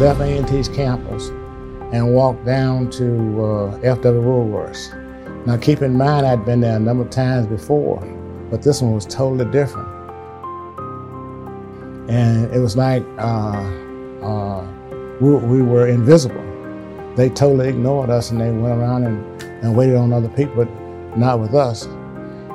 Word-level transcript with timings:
left 0.00 0.18
A&T's 0.20 0.66
campus 0.66 1.28
and 1.92 2.14
walked 2.14 2.46
down 2.46 2.88
to 2.88 3.44
uh, 3.44 3.80
F.W. 3.82 4.22
Woolworths. 4.22 4.96
Now, 5.46 5.58
keep 5.58 5.82
in 5.82 5.94
mind, 5.94 6.26
I'd 6.26 6.42
been 6.46 6.62
there 6.62 6.76
a 6.76 6.80
number 6.80 7.04
of 7.04 7.10
times 7.10 7.46
before, 7.46 8.00
but 8.50 8.62
this 8.62 8.80
one 8.80 8.94
was 8.94 9.04
totally 9.04 9.44
different. 9.50 9.88
And 12.08 12.50
it 12.50 12.60
was 12.60 12.78
like 12.78 13.04
uh, 13.18 13.60
uh, 14.22 14.66
we, 15.20 15.34
we, 15.34 15.60
were 15.60 15.86
invisible. 15.86 16.44
They 17.14 17.28
totally 17.28 17.68
ignored 17.68 18.08
us 18.08 18.30
and 18.30 18.40
they 18.40 18.50
went 18.50 18.80
around 18.80 19.04
and, 19.04 19.42
and 19.62 19.76
waited 19.76 19.96
on 19.96 20.14
other 20.14 20.30
people, 20.30 20.64
but 20.64 21.18
not 21.18 21.40
with 21.40 21.54
us. 21.54 21.86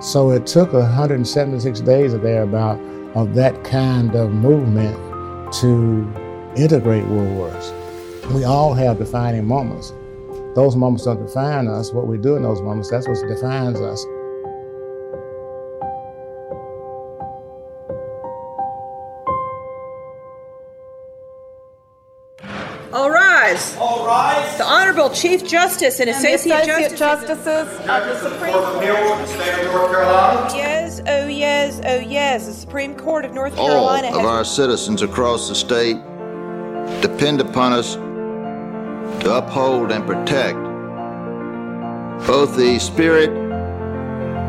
So 0.02 0.32
it 0.32 0.48
took 0.48 0.73
176 0.73 1.80
days 1.82 2.16
or 2.16 2.18
thereabout 2.18 2.79
of 3.15 3.36
that 3.36 3.64
kind 3.64 4.15
of 4.15 4.32
movement 4.32 4.97
to 5.61 6.25
integrate 6.55 7.04
Woolworths. 7.04 7.71
We 8.33 8.43
all 8.43 8.73
have 8.73 8.97
defining 8.97 9.46
moments. 9.46 9.93
Those 10.55 10.75
moments 10.75 11.04
don't 11.04 11.23
define 11.23 11.68
us. 11.68 11.91
What 11.91 12.07
we 12.07 12.18
do 12.18 12.36
in 12.36 12.43
those 12.43 12.61
moments, 12.61 12.89
that's 12.89 13.07
what 13.07 13.18
defines 13.27 13.79
us. 13.79 14.05
All 22.93 23.11
rise. 23.11 23.75
All 23.75 24.05
rise. 24.07 24.57
The 24.57 24.63
Honorable 24.63 25.10
Chief 25.10 25.46
Justice 25.46 25.99
and, 25.99 26.10
and 26.10 26.18
Associate, 26.18 26.61
Associate 26.61 26.97
Justices, 26.97 27.46
Justices 27.46 27.79
of 27.79 28.05
the 28.05 28.29
Supreme 28.29 28.54
Court. 28.54 28.63
of 28.63 29.19
the 29.19 29.27
state 29.27 29.65
of 29.65 29.74
North 29.74 29.91
Carolina. 29.91 30.49
Yes, 30.55 31.01
oh 31.05 31.27
yes, 31.27 31.82
oh 31.85 31.99
yes. 31.99 32.47
The 32.47 32.53
Supreme 32.53 32.95
Court 32.95 33.25
of 33.25 33.33
North 33.33 33.58
All 33.58 33.67
Carolina 33.67 34.08
of 34.08 34.13
has 34.16 34.25
our 34.25 34.45
citizens 34.45 35.02
across 35.02 35.49
the 35.49 35.55
state 35.55 35.97
depend 37.08 37.39
upon 37.39 37.72
us 37.72 37.94
to 39.22 39.36
uphold 39.36 39.92
and 39.92 40.08
protect 40.08 40.58
both 42.25 42.58
the 42.58 42.80
spirit 42.80 43.30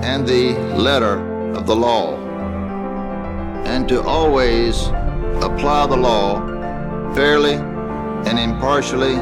and 0.02 0.26
the 0.26 0.54
letter 0.74 1.20
of 1.52 1.66
the 1.66 1.76
law, 1.76 2.16
and 3.66 3.86
to 3.86 4.00
always 4.02 4.86
apply 5.42 5.86
the 5.86 5.96
law 5.96 6.40
fairly 7.14 7.56
and 8.26 8.38
impartially 8.38 9.16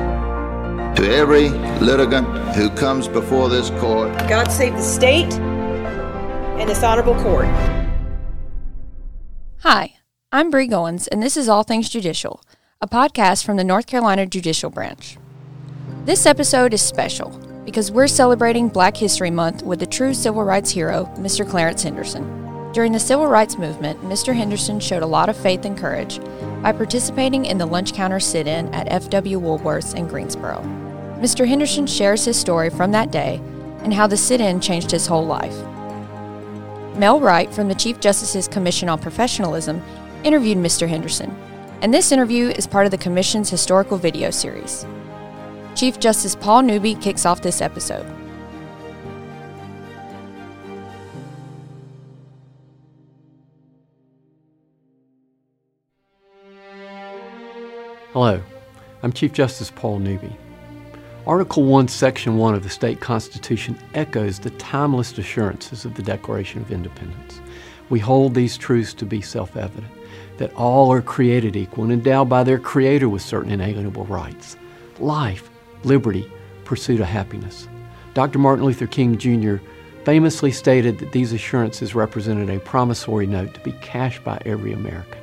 to 0.95 1.13
every 1.13 1.49
litigant 1.81 2.29
who 2.55 2.71
comes 2.71 3.09
before 3.09 3.49
this 3.49 3.71
court. 3.81 4.17
God 4.29 4.49
save 4.53 4.75
the 4.75 4.83
state 4.83 5.33
and 6.61 6.71
this 6.71 6.85
honorable 6.85 7.17
court. 7.17 7.49
Hi, 9.63 9.95
I'm 10.31 10.51
Bree 10.51 10.69
Goins, 10.69 11.09
and 11.11 11.21
this 11.21 11.37
is 11.37 11.49
All 11.49 11.65
Things 11.65 11.89
Judicial, 11.89 12.41
a 12.81 12.89
podcast 12.89 13.45
from 13.45 13.57
the 13.57 13.65
North 13.65 13.87
Carolina 13.87 14.27
Judicial 14.27 14.69
Branch. 14.69 15.17
This 16.05 16.27
episode 16.27 16.75
is 16.75 16.83
special 16.83 17.31
because 17.65 17.91
we're 17.91 18.09
celebrating 18.09 18.69
Black 18.69 18.97
History 18.97 19.31
Month 19.31 19.63
with 19.63 19.79
the 19.79 19.87
true 19.87 20.13
civil 20.13 20.45
rights 20.45 20.71
hero, 20.71 21.11
Mr. 21.17 21.49
Clarence 21.49 21.83
Henderson. 21.83 22.73
During 22.73 22.93
the 22.93 22.99
civil 22.99 23.27
rights 23.27 23.57
movement, 23.57 24.03
Mr. 24.03 24.35
Henderson 24.35 24.81
showed 24.81 25.03
a 25.03 25.07
lot 25.07 25.29
of 25.29 25.37
faith 25.37 25.65
and 25.65 25.79
courage 25.79 26.19
by 26.63 26.73
participating 26.73 27.47
in 27.47 27.59
the 27.59 27.65
lunch 27.65 27.95
counter 27.95 28.21
sit 28.21 28.47
in 28.47 28.67
at 28.75 28.93
F.W. 28.93 29.41
Woolworths 29.41 29.95
in 29.95 30.09
Greensboro. 30.09 30.61
Mr. 31.21 31.47
Henderson 31.47 31.87
shares 31.87 32.25
his 32.25 32.39
story 32.39 32.69
from 32.71 32.91
that 32.91 33.11
day 33.13 33.41
and 33.83 33.95
how 33.95 34.07
the 34.07 34.17
sit 34.17 34.41
in 34.41 34.61
changed 34.61 34.91
his 34.91 35.07
whole 35.07 35.25
life. 35.25 35.57
Mel 36.97 37.21
Wright 37.21 37.53
from 37.55 37.69
the 37.69 37.75
Chief 37.75 38.01
Justice's 38.01 38.49
Commission 38.49 38.89
on 38.89 38.99
Professionalism 38.99 39.83
interviewed 40.25 40.59
Mr. 40.59 40.89
Henderson, 40.89 41.35
and 41.85 41.93
this 41.93 42.13
interview 42.13 42.49
is 42.49 42.67
part 42.67 42.87
of 42.87 42.91
the 42.91 42.97
Commission's 42.97 43.51
historical 43.51 43.99
video 43.99 44.31
series. 44.31 44.87
Chief 45.75 46.01
Justice 46.01 46.35
Paul 46.35 46.63
Newby 46.63 46.95
kicks 46.95 47.27
off 47.27 47.43
this 47.43 47.61
episode. 47.61 48.07
Hello, 58.15 58.41
I'm 59.03 59.13
Chief 59.13 59.35
Justice 59.35 59.71
Paul 59.71 59.99
Newby. 59.99 60.35
Article 61.27 61.65
1, 61.65 61.89
Section 61.89 62.39
1 62.39 62.55
of 62.55 62.63
the 62.63 62.71
state 62.71 63.03
constitution 63.03 63.79
echoes 63.93 64.39
the 64.39 64.51
timeless 64.53 65.19
assurances 65.19 65.85
of 65.85 65.95
the 65.97 66.03
Declaration 66.03 66.63
of 66.63 66.71
Independence. 66.73 67.43
We 67.91 67.99
hold 67.99 68.35
these 68.35 68.57
truths 68.57 68.95
to 68.95 69.05
be 69.05 69.21
self 69.21 69.57
evident 69.57 69.93
that 70.39 70.55
all 70.55 70.93
are 70.93 71.03
created 71.03 71.55
equal 71.57 71.85
and 71.85 71.93
endowed 71.93 72.29
by 72.29 72.43
their 72.43 72.59
Creator 72.59 73.09
with 73.09 73.23
certain 73.23 73.53
inalienable 73.53 74.05
rights 74.07 74.57
life, 75.01 75.51
liberty, 75.83 76.31
pursuit 76.65 77.01
of 77.01 77.07
happiness. 77.07 77.69
Dr. 78.15 78.39
Martin 78.39 78.65
Luther 78.65 78.87
King 78.87 79.19
Jr. 79.19 79.57
famously 80.05 80.53
stated 80.53 80.99
that 80.99 81.11
these 81.11 81.33
assurances 81.33 81.97
represented 81.97 82.49
a 82.49 82.61
promissory 82.61 83.27
note 83.27 83.55
to 83.55 83.61
be 83.61 83.73
cashed 83.73 84.23
by 84.23 84.41
every 84.47 84.73
American. 84.73 85.19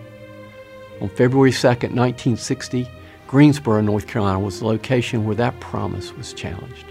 On 0.99 1.07
February 1.07 1.53
2, 1.53 1.67
1960, 1.67 2.87
Greensboro, 3.27 3.79
North 3.79 4.07
Carolina 4.07 4.41
was 4.41 4.59
the 4.59 4.67
location 4.67 5.25
where 5.25 5.35
that 5.35 5.57
promise 5.61 6.13
was 6.17 6.33
challenged. 6.33 6.85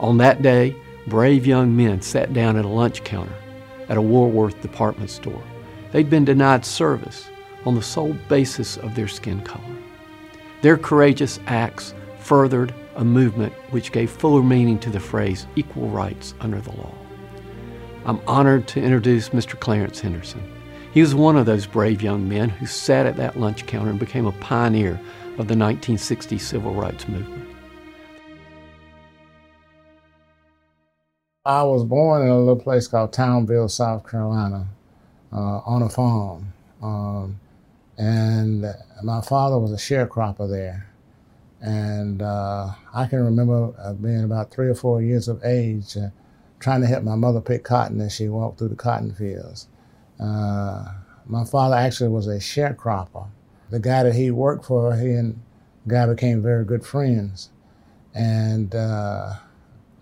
On 0.00 0.16
that 0.16 0.40
day, 0.40 0.74
brave 1.06 1.46
young 1.46 1.76
men 1.76 2.00
sat 2.00 2.32
down 2.32 2.56
at 2.56 2.64
a 2.64 2.68
lunch 2.68 3.04
counter 3.04 3.34
at 3.90 3.98
a 3.98 4.02
Woolworth 4.02 4.62
department 4.62 5.10
store. 5.10 5.42
They'd 5.92 6.08
been 6.08 6.24
denied 6.24 6.64
service 6.64 7.28
on 7.66 7.74
the 7.74 7.82
sole 7.82 8.14
basis 8.28 8.78
of 8.78 8.94
their 8.94 9.08
skin 9.08 9.42
color. 9.42 9.76
Their 10.62 10.78
courageous 10.78 11.38
acts 11.46 11.92
furthered 12.18 12.72
a 12.96 13.04
movement 13.04 13.52
which 13.70 13.92
gave 13.92 14.10
fuller 14.10 14.42
meaning 14.42 14.78
to 14.78 14.90
the 14.90 15.00
phrase 15.00 15.46
equal 15.56 15.88
rights 15.88 16.34
under 16.40 16.60
the 16.60 16.72
law. 16.72 16.94
I'm 18.06 18.20
honored 18.26 18.66
to 18.68 18.82
introduce 18.82 19.30
Mr. 19.30 19.58
Clarence 19.58 20.00
Henderson. 20.00 20.42
He 20.92 21.00
was 21.00 21.14
one 21.14 21.36
of 21.36 21.46
those 21.46 21.66
brave 21.66 22.02
young 22.02 22.28
men 22.28 22.48
who 22.48 22.66
sat 22.66 23.06
at 23.06 23.16
that 23.16 23.38
lunch 23.38 23.66
counter 23.66 23.90
and 23.90 23.98
became 23.98 24.26
a 24.26 24.32
pioneer 24.32 24.92
of 25.38 25.48
the 25.48 25.56
1960 25.56 26.38
civil 26.38 26.74
rights 26.74 27.06
movement. 27.08 27.49
I 31.50 31.64
was 31.64 31.82
born 31.82 32.22
in 32.22 32.28
a 32.28 32.38
little 32.38 32.54
place 32.54 32.86
called 32.86 33.12
Townville, 33.12 33.68
South 33.68 34.08
Carolina, 34.08 34.68
uh, 35.32 35.58
on 35.66 35.82
a 35.82 35.88
farm. 35.88 36.52
Um, 36.80 37.40
and 37.98 38.64
my 39.02 39.20
father 39.20 39.58
was 39.58 39.72
a 39.72 39.74
sharecropper 39.74 40.48
there. 40.48 40.88
And 41.60 42.22
uh, 42.22 42.68
I 42.94 43.06
can 43.06 43.24
remember 43.24 43.74
uh, 43.80 43.94
being 43.94 44.22
about 44.22 44.52
three 44.52 44.68
or 44.68 44.76
four 44.76 45.02
years 45.02 45.26
of 45.26 45.44
age, 45.44 45.96
uh, 45.96 46.10
trying 46.60 46.82
to 46.82 46.86
help 46.86 47.02
my 47.02 47.16
mother 47.16 47.40
pick 47.40 47.64
cotton 47.64 48.00
as 48.00 48.14
she 48.14 48.28
walked 48.28 48.60
through 48.60 48.68
the 48.68 48.76
cotton 48.76 49.12
fields. 49.12 49.66
Uh, 50.20 50.84
my 51.26 51.44
father 51.44 51.74
actually 51.74 52.10
was 52.10 52.28
a 52.28 52.36
sharecropper. 52.36 53.26
The 53.70 53.80
guy 53.80 54.04
that 54.04 54.14
he 54.14 54.30
worked 54.30 54.66
for, 54.66 54.94
he 54.94 55.14
and 55.14 55.42
guy 55.88 56.06
became 56.06 56.42
very 56.42 56.64
good 56.64 56.86
friends. 56.86 57.50
And 58.14 58.72
uh, 58.72 59.34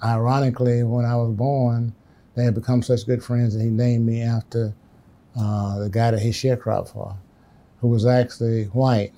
ironically, 0.03 0.83
when 0.83 1.05
I 1.05 1.17
was 1.17 1.35
born, 1.35 1.95
they 2.35 2.45
had 2.45 2.55
become 2.55 2.83
such 2.83 3.07
good 3.07 3.23
friends 3.23 3.55
that 3.55 3.63
he 3.63 3.71
named 3.71 4.07
me 4.07 4.23
after 4.23 4.75
uh, 5.39 5.79
the 5.79 5.91
guy 5.91 6.11
that 6.11 6.21
he 6.21 6.31
sharecropped 6.31 6.93
for, 6.93 7.17
who 7.81 7.89
was 7.89 8.07
actually 8.07 8.65
white. 8.67 9.13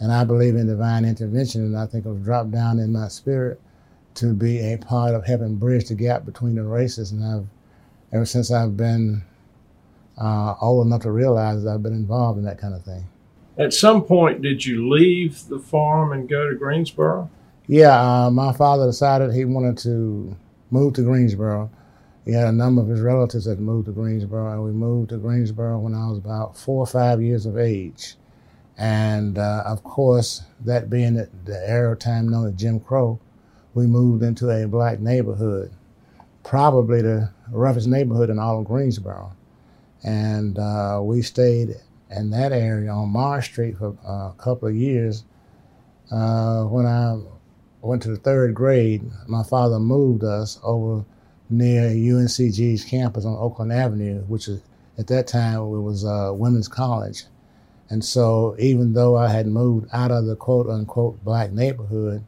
And 0.00 0.10
I 0.12 0.24
believe 0.24 0.56
in 0.56 0.66
divine 0.66 1.04
intervention, 1.04 1.62
and 1.62 1.76
I 1.76 1.86
think 1.86 2.06
it 2.06 2.08
was 2.08 2.22
dropped 2.22 2.50
down 2.50 2.78
in 2.78 2.92
my 2.92 3.08
spirit 3.08 3.60
to 4.14 4.32
be 4.32 4.72
a 4.72 4.78
part 4.78 5.14
of 5.14 5.26
helping 5.26 5.56
bridge 5.56 5.88
the 5.88 5.94
gap 5.94 6.24
between 6.24 6.56
the 6.56 6.62
races. 6.62 7.12
And 7.12 7.22
I've, 7.24 7.46
ever 8.12 8.24
since 8.24 8.50
I've 8.50 8.76
been 8.76 9.22
uh, 10.18 10.54
old 10.60 10.86
enough 10.86 11.02
to 11.02 11.10
realize 11.10 11.66
I've 11.66 11.82
been 11.82 11.92
involved 11.92 12.38
in 12.38 12.44
that 12.44 12.58
kind 12.58 12.74
of 12.74 12.82
thing. 12.82 13.04
At 13.58 13.74
some 13.74 14.02
point, 14.02 14.42
did 14.42 14.64
you 14.64 14.88
leave 14.88 15.48
the 15.48 15.58
farm 15.58 16.12
and 16.12 16.28
go 16.28 16.48
to 16.48 16.56
Greensboro? 16.56 17.30
Yeah, 17.70 18.24
uh, 18.24 18.30
my 18.32 18.52
father 18.52 18.86
decided 18.86 19.32
he 19.32 19.44
wanted 19.44 19.78
to 19.84 20.36
move 20.72 20.94
to 20.94 21.02
Greensboro. 21.02 21.70
He 22.24 22.32
had 22.32 22.48
a 22.48 22.52
number 22.52 22.82
of 22.82 22.88
his 22.88 23.00
relatives 23.00 23.44
that 23.44 23.60
moved 23.60 23.86
to 23.86 23.92
Greensboro, 23.92 24.50
and 24.50 24.64
we 24.64 24.72
moved 24.72 25.10
to 25.10 25.18
Greensboro 25.18 25.78
when 25.78 25.94
I 25.94 26.08
was 26.08 26.18
about 26.18 26.56
four 26.56 26.82
or 26.82 26.86
five 26.88 27.22
years 27.22 27.46
of 27.46 27.56
age. 27.56 28.16
And 28.76 29.38
uh, 29.38 29.62
of 29.64 29.84
course, 29.84 30.42
that 30.64 30.90
being 30.90 31.14
the, 31.14 31.62
era 31.64 31.92
of 31.92 32.00
time 32.00 32.28
known 32.28 32.48
as 32.48 32.54
Jim 32.54 32.80
Crow, 32.80 33.20
we 33.74 33.86
moved 33.86 34.24
into 34.24 34.50
a 34.50 34.66
black 34.66 34.98
neighborhood, 34.98 35.70
probably 36.42 37.02
the 37.02 37.30
roughest 37.52 37.86
neighborhood 37.86 38.30
in 38.30 38.40
all 38.40 38.58
of 38.58 38.64
Greensboro. 38.64 39.30
And 40.02 40.58
uh, 40.58 40.98
we 41.04 41.22
stayed 41.22 41.76
in 42.10 42.30
that 42.30 42.50
area 42.50 42.90
on 42.90 43.10
Mars 43.10 43.44
Street 43.44 43.78
for 43.78 43.96
uh, 44.04 44.30
a 44.30 44.34
couple 44.38 44.66
of 44.66 44.74
years. 44.74 45.22
Uh, 46.10 46.64
when 46.64 46.86
I 46.86 47.16
went 47.82 48.02
to 48.02 48.10
the 48.10 48.16
third 48.16 48.54
grade, 48.54 49.02
my 49.26 49.42
father 49.42 49.78
moved 49.78 50.24
us 50.24 50.58
over 50.62 51.04
near 51.48 51.88
UNCG's 51.88 52.84
campus 52.84 53.24
on 53.24 53.36
Oakland 53.36 53.72
Avenue, 53.72 54.22
which 54.22 54.48
is, 54.48 54.62
at 54.98 55.06
that 55.08 55.26
time 55.26 55.58
it 55.60 55.80
was 55.80 56.04
uh, 56.04 56.30
Women's 56.34 56.68
College. 56.68 57.24
And 57.88 58.04
so 58.04 58.54
even 58.58 58.92
though 58.92 59.16
I 59.16 59.28
had 59.28 59.46
moved 59.46 59.88
out 59.92 60.12
of 60.12 60.26
the 60.26 60.36
quote 60.36 60.68
unquote 60.68 61.22
black 61.24 61.50
neighborhood, 61.50 62.24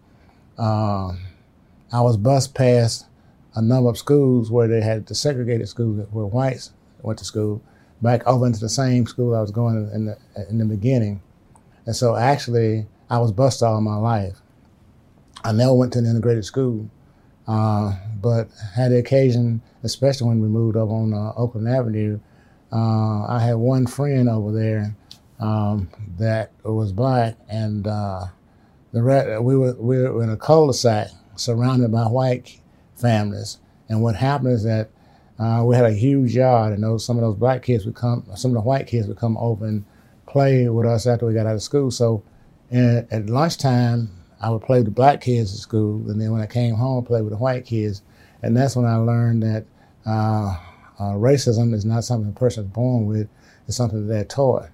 um, 0.59 1.21
I 1.93 2.01
was 2.01 2.17
bused 2.17 2.55
past 2.55 3.07
a 3.55 3.63
number 3.63 3.91
of 3.91 3.99
schools 3.99 4.51
where 4.51 4.67
they 4.67 4.81
had 4.81 5.07
the 5.07 5.15
segregated 5.15 5.69
schools 5.69 6.07
where 6.11 6.27
whites 6.27 6.73
went 7.03 7.19
to 7.19 7.25
school, 7.25 7.63
back 8.01 8.27
over 8.27 8.47
into 8.47 8.61
the 8.61 8.69
same 8.69 9.07
school 9.07 9.35
I 9.35 9.41
was 9.41 9.51
going 9.51 9.91
in 9.93 10.07
the, 10.07 10.19
in 10.49 10.59
the 10.59 10.65
beginning. 10.65 11.23
And 11.87 11.95
so 11.95 12.17
actually, 12.17 12.87
I 13.11 13.19
was 13.19 13.31
bused 13.31 13.63
all 13.63 13.81
my 13.81 13.97
life. 13.97 14.41
I 15.45 15.53
never 15.53 15.75
went 15.75 15.93
to 15.95 15.99
an 15.99 16.07
integrated 16.07 16.45
school, 16.45 16.89
uh, 17.49 17.95
but 18.21 18.49
had 18.75 18.93
the 18.93 18.99
occasion, 18.99 19.61
especially 19.83 20.29
when 20.29 20.41
we 20.41 20.49
moved 20.49 20.77
up 20.77 20.89
on 20.89 21.13
uh, 21.13 21.33
Oakland 21.37 21.69
Avenue, 21.69 22.21
uh, 22.73 23.27
I 23.27 23.41
had 23.41 23.57
one 23.57 23.87
friend 23.87 24.29
over 24.29 24.53
there 24.53 24.97
um, 25.41 25.91
that 26.19 26.53
was 26.65 26.93
black, 26.93 27.37
and 27.49 27.87
uh, 27.87 28.27
the 28.93 29.03
re- 29.03 29.39
we 29.39 29.57
were 29.57 29.75
we 29.75 29.99
were 29.99 30.23
in 30.23 30.31
a 30.31 30.37
cul-de-sac 30.37 31.09
surrounded 31.37 31.91
by 31.91 32.05
white 32.05 32.61
families. 32.95 33.59
And 33.89 34.03
what 34.03 34.15
happened 34.15 34.53
is 34.53 34.63
that 34.63 34.91
uh, 35.39 35.65
we 35.65 35.75
had 35.75 35.85
a 35.85 35.93
huge 35.93 36.35
yard, 36.37 36.73
and 36.73 36.83
those 36.83 37.05
some 37.05 37.17
of 37.17 37.23
those 37.23 37.37
black 37.37 37.63
kids 37.63 37.85
would 37.85 37.97
come, 37.97 38.25
some 38.37 38.53
of 38.53 38.55
the 38.55 38.61
white 38.61 38.87
kids 38.87 39.09
would 39.09 39.19
come 39.19 39.37
over 39.39 39.67
and 39.67 39.85
play 40.27 40.69
with 40.69 40.87
us 40.87 41.07
after 41.07 41.27
we 41.27 41.35
got 41.35 41.47
out 41.47 41.57
of 41.57 41.63
school. 41.63 41.91
So 41.91 42.23
in, 42.71 43.07
at 43.11 43.29
lunchtime, 43.29 44.11
I 44.43 44.51
would 44.51 44.63
play 44.63 44.79
with 44.79 44.87
the 44.87 44.93
black 44.93 45.21
kids 45.21 45.53
at 45.55 45.61
school, 45.61 46.11
and 46.11 46.21
then 46.21 46.33
when 46.33 46.41
I 46.41 46.47
came 46.47 46.75
home, 46.75 47.05
I 47.05 47.07
played 47.07 47.23
with 47.23 47.33
the 47.33 47.39
white 47.39 47.65
kids. 47.65 48.03
And 48.43 48.57
that's 48.57 48.75
when 48.75 48.87
I 48.87 48.97
learned 48.97 49.43
that 49.45 49.65
uh, 50.05 50.57
uh, 50.99 51.13
racism 51.15 51.73
is 51.73 51.85
not 51.85 52.03
something 52.05 52.31
a 52.31 52.39
person 52.39 52.65
is 52.65 52.71
born 52.71 53.07
with; 53.07 53.29
it's 53.69 53.77
something 53.77 54.07
that 54.07 54.13
they're 54.13 54.25
taught. 54.25 54.69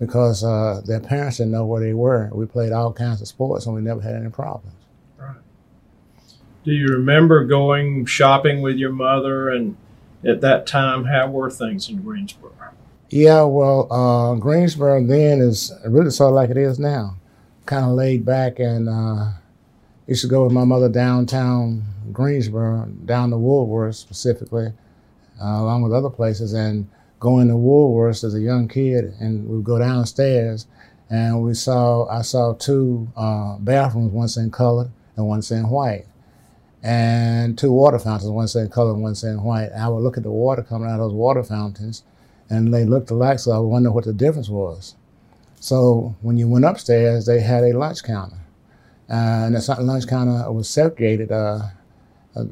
Because 0.00 0.44
uh, 0.44 0.80
their 0.84 1.00
parents 1.00 1.38
didn't 1.38 1.52
know 1.52 1.64
where 1.64 1.80
they 1.80 1.94
were. 1.94 2.30
We 2.32 2.46
played 2.46 2.72
all 2.72 2.92
kinds 2.92 3.20
of 3.20 3.28
sports, 3.28 3.66
and 3.66 3.74
we 3.74 3.80
never 3.80 4.00
had 4.00 4.14
any 4.14 4.30
problems. 4.30 4.76
Right. 5.16 5.36
Do 6.64 6.72
you 6.72 6.88
remember 6.88 7.44
going 7.44 8.06
shopping 8.06 8.62
with 8.62 8.76
your 8.76 8.92
mother? 8.92 9.48
And 9.48 9.76
at 10.24 10.40
that 10.40 10.66
time, 10.66 11.04
how 11.04 11.28
were 11.28 11.50
things 11.50 11.88
in 11.88 12.02
Greensboro? 12.02 12.52
Yeah, 13.10 13.44
well, 13.44 13.90
uh, 13.90 14.34
Greensboro 14.34 15.04
then 15.06 15.40
is 15.40 15.72
really 15.86 16.10
sort 16.10 16.28
of 16.30 16.34
like 16.34 16.50
it 16.50 16.58
is 16.58 16.78
now, 16.78 17.16
kind 17.68 17.84
of 17.84 17.92
laid 17.92 18.24
back, 18.24 18.58
and 18.58 18.88
uh, 18.88 19.32
used 20.06 20.22
to 20.22 20.28
go 20.28 20.44
with 20.44 20.52
my 20.52 20.64
mother 20.64 20.88
downtown 20.88 21.84
Greensboro, 22.12 22.86
down 23.04 23.30
to 23.30 23.36
Woolworth 23.36 23.96
specifically, 23.96 24.72
uh, 25.40 25.44
along 25.44 25.82
with 25.82 25.92
other 25.92 26.10
places, 26.10 26.54
and 26.54 26.88
going 27.20 27.48
to 27.48 27.54
Woolworths 27.54 28.24
as 28.24 28.34
a 28.34 28.40
young 28.40 28.68
kid, 28.68 29.14
and 29.20 29.46
we'd 29.46 29.64
go 29.64 29.78
downstairs, 29.78 30.66
and 31.10 31.42
we 31.42 31.52
saw 31.52 32.08
I 32.08 32.22
saw 32.22 32.54
two 32.54 33.06
uh, 33.16 33.58
bathrooms, 33.58 34.12
one 34.12 34.28
in 34.42 34.50
color 34.50 34.90
and 35.16 35.28
one 35.28 35.42
in 35.50 35.68
white, 35.68 36.06
and 36.82 37.58
two 37.58 37.70
water 37.70 37.98
fountains, 37.98 38.30
one 38.30 38.48
in 38.54 38.70
color 38.70 38.92
and 38.94 39.02
one 39.02 39.14
in 39.22 39.42
white. 39.42 39.72
And 39.72 39.82
I 39.82 39.88
would 39.88 40.02
look 40.02 40.16
at 40.16 40.22
the 40.22 40.30
water 40.30 40.62
coming 40.62 40.88
out 40.88 40.94
of 40.94 41.10
those 41.10 41.12
water 41.12 41.42
fountains 41.42 42.02
and 42.50 42.72
they 42.72 42.84
looked 42.84 43.10
alike, 43.10 43.38
so 43.38 43.52
I 43.52 43.58
wondered 43.58 43.92
what 43.92 44.04
the 44.04 44.12
difference 44.12 44.48
was. 44.48 44.94
So 45.60 46.14
when 46.22 46.36
you 46.36 46.48
went 46.48 46.64
upstairs, 46.64 47.26
they 47.26 47.40
had 47.40 47.64
a 47.64 47.76
lunch 47.76 48.04
counter, 48.04 48.36
uh, 49.10 49.46
and 49.46 49.54
the 49.54 49.76
lunch 49.80 50.06
counter 50.06 50.50
was 50.52 50.68
segregated. 50.68 51.32
Uh, 51.32 51.62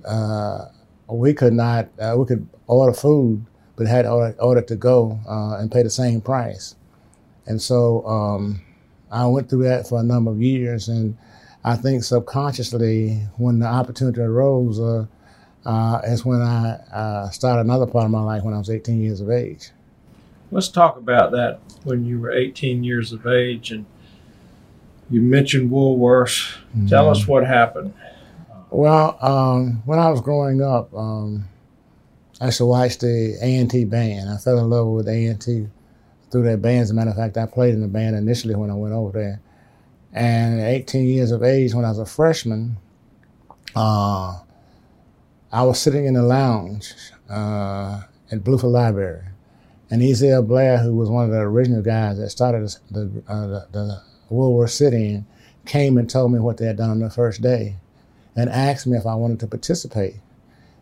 uh, 0.05 0.69
we 1.08 1.32
could 1.32 1.53
not, 1.53 1.88
uh, 2.00 2.17
we 2.19 2.26
could 2.26 2.49
order 2.67 2.93
food, 2.93 3.47
but 3.76 3.87
had 3.87 4.03
to 4.03 4.11
order, 4.11 4.37
order 4.41 4.62
to 4.62 4.75
go 4.75 5.20
uh, 5.29 5.58
and 5.58 5.70
pay 5.70 5.82
the 5.82 5.91
same 5.91 6.20
price. 6.20 6.75
And 7.47 7.62
so 7.62 8.05
um, 8.06 8.61
I 9.11 9.25
went 9.26 9.49
through 9.49 9.62
that 9.64 9.87
for 9.87 10.00
a 10.00 10.02
number 10.02 10.32
of 10.32 10.43
years, 10.43 10.88
and 10.88 11.17
I 11.62 11.76
think 11.76 12.02
subconsciously, 12.02 13.14
when 13.37 13.61
the 13.61 13.67
opportunity 13.67 14.20
arose, 14.20 14.81
uh, 14.81 16.00
is 16.05 16.25
when 16.25 16.43
I 16.43 17.29
started 17.31 17.61
another 17.61 17.87
part 17.87 18.05
of 18.06 18.11
my 18.11 18.23
life 18.23 18.43
when 18.43 18.55
I 18.55 18.59
was 18.59 18.70
18 18.70 19.00
years 19.00 19.20
of 19.20 19.31
age. 19.31 19.70
Let's 20.51 20.69
talk 20.69 20.97
about 20.97 21.33
that 21.33 21.61
when 21.85 22.05
you 22.05 22.21
were 22.21 22.31
18 22.31 22.85
years 22.85 23.13
of 23.13 23.27
age 23.27 23.73
and 23.73 23.85
you 25.11 25.21
mentioned 25.21 25.71
Woolworths. 25.71 26.57
Mm-hmm. 26.69 26.87
Tell 26.87 27.09
us 27.09 27.27
what 27.27 27.47
happened. 27.47 27.95
Well, 28.71 29.17
um, 29.21 29.83
when 29.87 29.99
I 29.99 30.11
was 30.11 30.21
growing 30.21 30.63
up, 30.63 30.93
um, 30.95 31.49
I 32.41 32.47
used 32.47 32.59
to 32.59 32.67
watch 32.67 32.99
the 32.99 33.39
A&T 33.41 33.85
band. 33.87 34.31
I 34.31 34.37
fell 34.37 34.59
in 34.59 34.71
love 34.71 34.89
with 34.89 35.09
A&T 35.09 35.69
through 36.31 36.43
that 36.43 36.63
band. 36.63 36.83
As 36.83 36.91
a 36.91 36.95
matter 36.95 37.11
of 37.11 37.17
fact, 37.17 37.37
I 37.37 37.47
played 37.47 37.75
in 37.75 37.81
the 37.81 37.89
band 37.89 38.17
initially 38.17 38.55
when 38.55 38.71
I 38.71 38.75
went 38.75 38.95
over 38.95 39.13
there. 39.13 39.41
And 40.13 40.61
at 40.61 40.67
18 40.67 41.07
years 41.07 41.31
of 41.31 41.43
age, 41.43 41.75
when 41.75 41.85
I 41.85 41.89
was 41.89 41.99
a 41.99 42.07
freshman, 42.07 42.77
uh, 43.75 44.39
I 45.53 45.63
was 45.63 45.81
sitting 45.81 46.07
in 46.07 46.15
the 46.15 46.23
lounge 46.23 46.93
uh, 47.29 48.03
at 48.31 48.41
Bluford 48.41 48.73
Library 48.73 49.27
and 49.91 50.03
Ezell 50.03 50.47
Blair, 50.47 50.79
who 50.79 50.94
was 50.94 51.09
one 51.09 51.25
of 51.25 51.31
the 51.31 51.38
original 51.38 51.83
guys 51.83 52.19
that 52.19 52.31
started 52.31 52.69
the, 52.91 53.23
uh, 53.29 53.47
the, 53.47 53.67
the 53.73 54.03
Woolworth 54.31 54.71
sit-in, 54.71 55.27
came 55.65 55.99
and 55.99 56.09
told 56.09 56.33
me 56.33 56.38
what 56.38 56.56
they 56.56 56.67
had 56.67 56.77
done 56.77 56.91
on 56.91 56.99
the 57.00 57.11
first 57.11 57.41
day 57.41 57.77
and 58.35 58.50
asked 58.50 58.87
me 58.87 58.97
if 58.97 59.06
I 59.06 59.15
wanted 59.15 59.41
to 59.41 59.47
participate. 59.47 60.17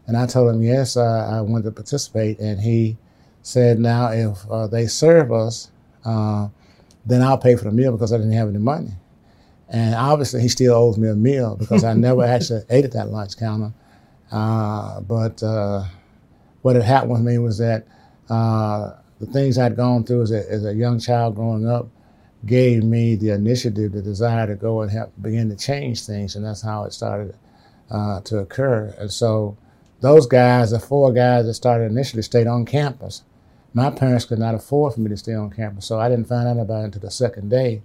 And 0.06 0.17
I 0.17 0.27
told 0.27 0.55
him, 0.55 0.62
yes, 0.62 0.97
I, 0.97 1.39
I 1.39 1.41
wanted 1.41 1.65
to 1.65 1.71
participate. 1.71 2.39
And 2.39 2.61
he 2.61 2.97
said, 3.43 3.79
now, 3.79 4.11
if 4.11 4.39
uh, 4.51 4.67
they 4.67 4.87
serve 4.87 5.33
us, 5.33 5.71
uh, 6.05 6.49
then 7.06 7.23
I'll 7.23 7.39
pay 7.39 7.56
for 7.56 7.65
the 7.65 7.73
meal 7.73 7.93
because 7.93 8.12
I 8.12 8.17
didn't 8.17 8.33
have 8.33 8.49
any 8.49 8.59
money. 8.59 8.93
And 9.69 9.95
obviously, 9.95 10.43
he 10.43 10.49
still 10.49 10.75
owes 10.75 10.99
me 10.99 11.09
a 11.09 11.15
meal 11.15 11.56
because 11.56 11.85
I 11.85 11.95
never 11.95 12.23
actually 12.25 12.62
ate 12.71 12.85
at 12.85 12.93
that 12.93 13.09
lunch 13.09 13.37
counter. 13.39 13.73
Uh, 14.31 15.01
but 15.01 15.43
uh, 15.43 15.85
what 16.62 16.77
had 16.77 16.85
happened 16.85 17.12
with 17.12 17.23
me 17.23 17.39
was 17.39 17.59
that 17.59 17.87
uh, 18.29 18.93
the 19.21 19.26
things 19.26 19.59
I'd 19.59 19.76
gone 19.76 20.05
through 20.05 20.23
as 20.23 20.32
a, 20.32 20.50
as 20.50 20.65
a 20.65 20.75
young 20.75 20.99
child 20.99 21.37
growing 21.37 21.69
up 21.69 21.88
gave 22.47 22.85
me 22.85 23.17
the 23.17 23.31
initiative, 23.31 23.93
the 23.93 24.03
desire 24.03 24.47
to 24.47 24.55
go 24.55 24.82
and 24.82 24.91
help 24.91 25.12
begin 25.21 25.49
to 25.49 25.56
change 25.56 26.05
things, 26.05 26.37
and 26.37 26.44
that's 26.44 26.62
how 26.62 26.85
it 26.85 26.93
started 26.93 27.35
uh, 27.91 28.21
to 28.23 28.38
occur. 28.38 28.94
And 28.99 29.11
so, 29.11 29.56
those 30.00 30.26
guys, 30.26 30.71
the 30.71 30.79
four 30.79 31.12
guys 31.12 31.47
that 31.47 31.55
started 31.55 31.91
initially, 31.91 32.23
stayed 32.23 32.47
on 32.47 32.67
campus. 32.67 33.23
My 33.73 33.91
parents 33.91 34.27
could 34.27 34.38
not 34.38 34.55
afford 34.55 34.94
for 34.94 35.00
me 35.00 35.08
to 35.08 35.17
stay 35.17 35.34
on 35.34 35.51
campus, 35.51 35.87
so 35.87 35.99
I 35.99 36.08
didn't 36.08 36.29
find 36.29 36.46
out 36.46 36.60
about 36.60 36.82
it 36.82 36.84
until 36.84 37.01
the 37.01 37.10
second 37.10 37.49
day. 37.49 37.82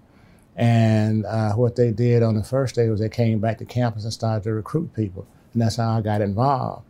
And 0.56 1.26
uh, 1.26 1.54
what 1.54 1.78
they 1.78 1.92
did 1.92 2.22
on 2.22 2.36
the 2.36 2.44
first 2.44 2.76
day 2.76 2.90
was 2.90 3.00
they 3.00 3.08
came 3.08 3.40
back 3.40 3.60
to 3.60 3.66
campus 3.66 4.04
and 4.04 4.12
started 4.12 4.44
to 4.44 4.54
recruit 4.54 4.94
people, 4.94 5.26
and 5.54 5.62
that's 5.62 5.78
how 5.78 5.98
I 5.98 6.02
got 6.02 6.22
involved. 6.22 6.86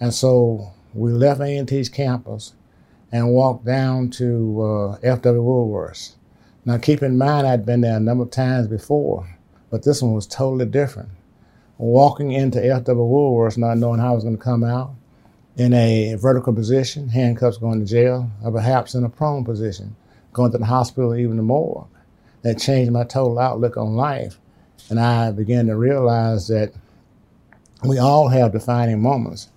And 0.00 0.14
so 0.14 0.72
we 0.94 1.12
left 1.12 1.40
A&T's 1.40 1.88
campus 1.90 2.54
and 3.12 3.30
walked 3.30 3.64
down 3.64 4.08
to 4.10 4.62
uh, 4.62 4.98
F.W. 5.02 5.42
Woolworths. 5.42 6.14
Now, 6.64 6.78
keep 6.78 7.02
in 7.02 7.18
mind, 7.18 7.46
I'd 7.46 7.66
been 7.66 7.82
there 7.82 7.96
a 7.96 8.00
number 8.00 8.24
of 8.24 8.30
times 8.30 8.66
before, 8.66 9.28
but 9.70 9.84
this 9.84 10.00
one 10.00 10.14
was 10.14 10.26
totally 10.26 10.64
different. 10.64 11.10
Walking 11.76 12.32
into 12.32 12.64
F.W. 12.64 13.02
Woolworths, 13.04 13.58
not 13.58 13.76
knowing 13.76 14.00
how 14.00 14.12
I 14.12 14.14
was 14.14 14.24
going 14.24 14.36
to 14.36 14.42
come 14.42 14.64
out, 14.64 14.94
in 15.56 15.74
a 15.74 16.14
vertical 16.14 16.54
position, 16.54 17.08
handcuffs 17.10 17.58
going 17.58 17.80
to 17.80 17.86
jail, 17.86 18.30
or 18.42 18.50
perhaps 18.50 18.94
in 18.94 19.04
a 19.04 19.08
prone 19.08 19.44
position, 19.44 19.94
going 20.32 20.50
to 20.52 20.58
the 20.58 20.64
hospital, 20.64 21.14
even 21.14 21.36
the 21.36 21.42
morgue. 21.42 21.86
That 22.42 22.58
changed 22.58 22.90
my 22.90 23.04
total 23.04 23.38
outlook 23.38 23.76
on 23.76 23.94
life. 23.94 24.38
And 24.88 24.98
I 24.98 25.30
began 25.30 25.66
to 25.66 25.76
realize 25.76 26.48
that 26.48 26.72
we 27.84 27.98
all 27.98 28.28
have 28.28 28.52
defining 28.52 29.00
moments 29.00 29.48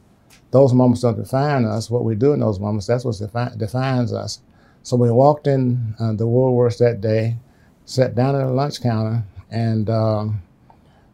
those 0.55 0.73
moments 0.73 1.01
don't 1.01 1.17
define 1.17 1.65
us. 1.65 1.89
What 1.89 2.05
we 2.05 2.15
do 2.15 2.31
in 2.31 2.39
those 2.39 2.61
moments, 2.61 2.87
that's 2.87 3.03
what 3.03 3.19
defi- 3.19 3.57
defines 3.57 4.13
us. 4.13 4.39
So 4.83 4.95
we 4.95 5.11
walked 5.11 5.47
in 5.47 5.93
uh, 5.99 6.13
the 6.13 6.25
Woolworths 6.25 6.77
that 6.77 7.01
day, 7.01 7.35
sat 7.83 8.15
down 8.15 8.35
at 8.35 8.45
the 8.45 8.53
lunch 8.53 8.81
counter, 8.81 9.21
and 9.51 9.89
um, 9.89 10.41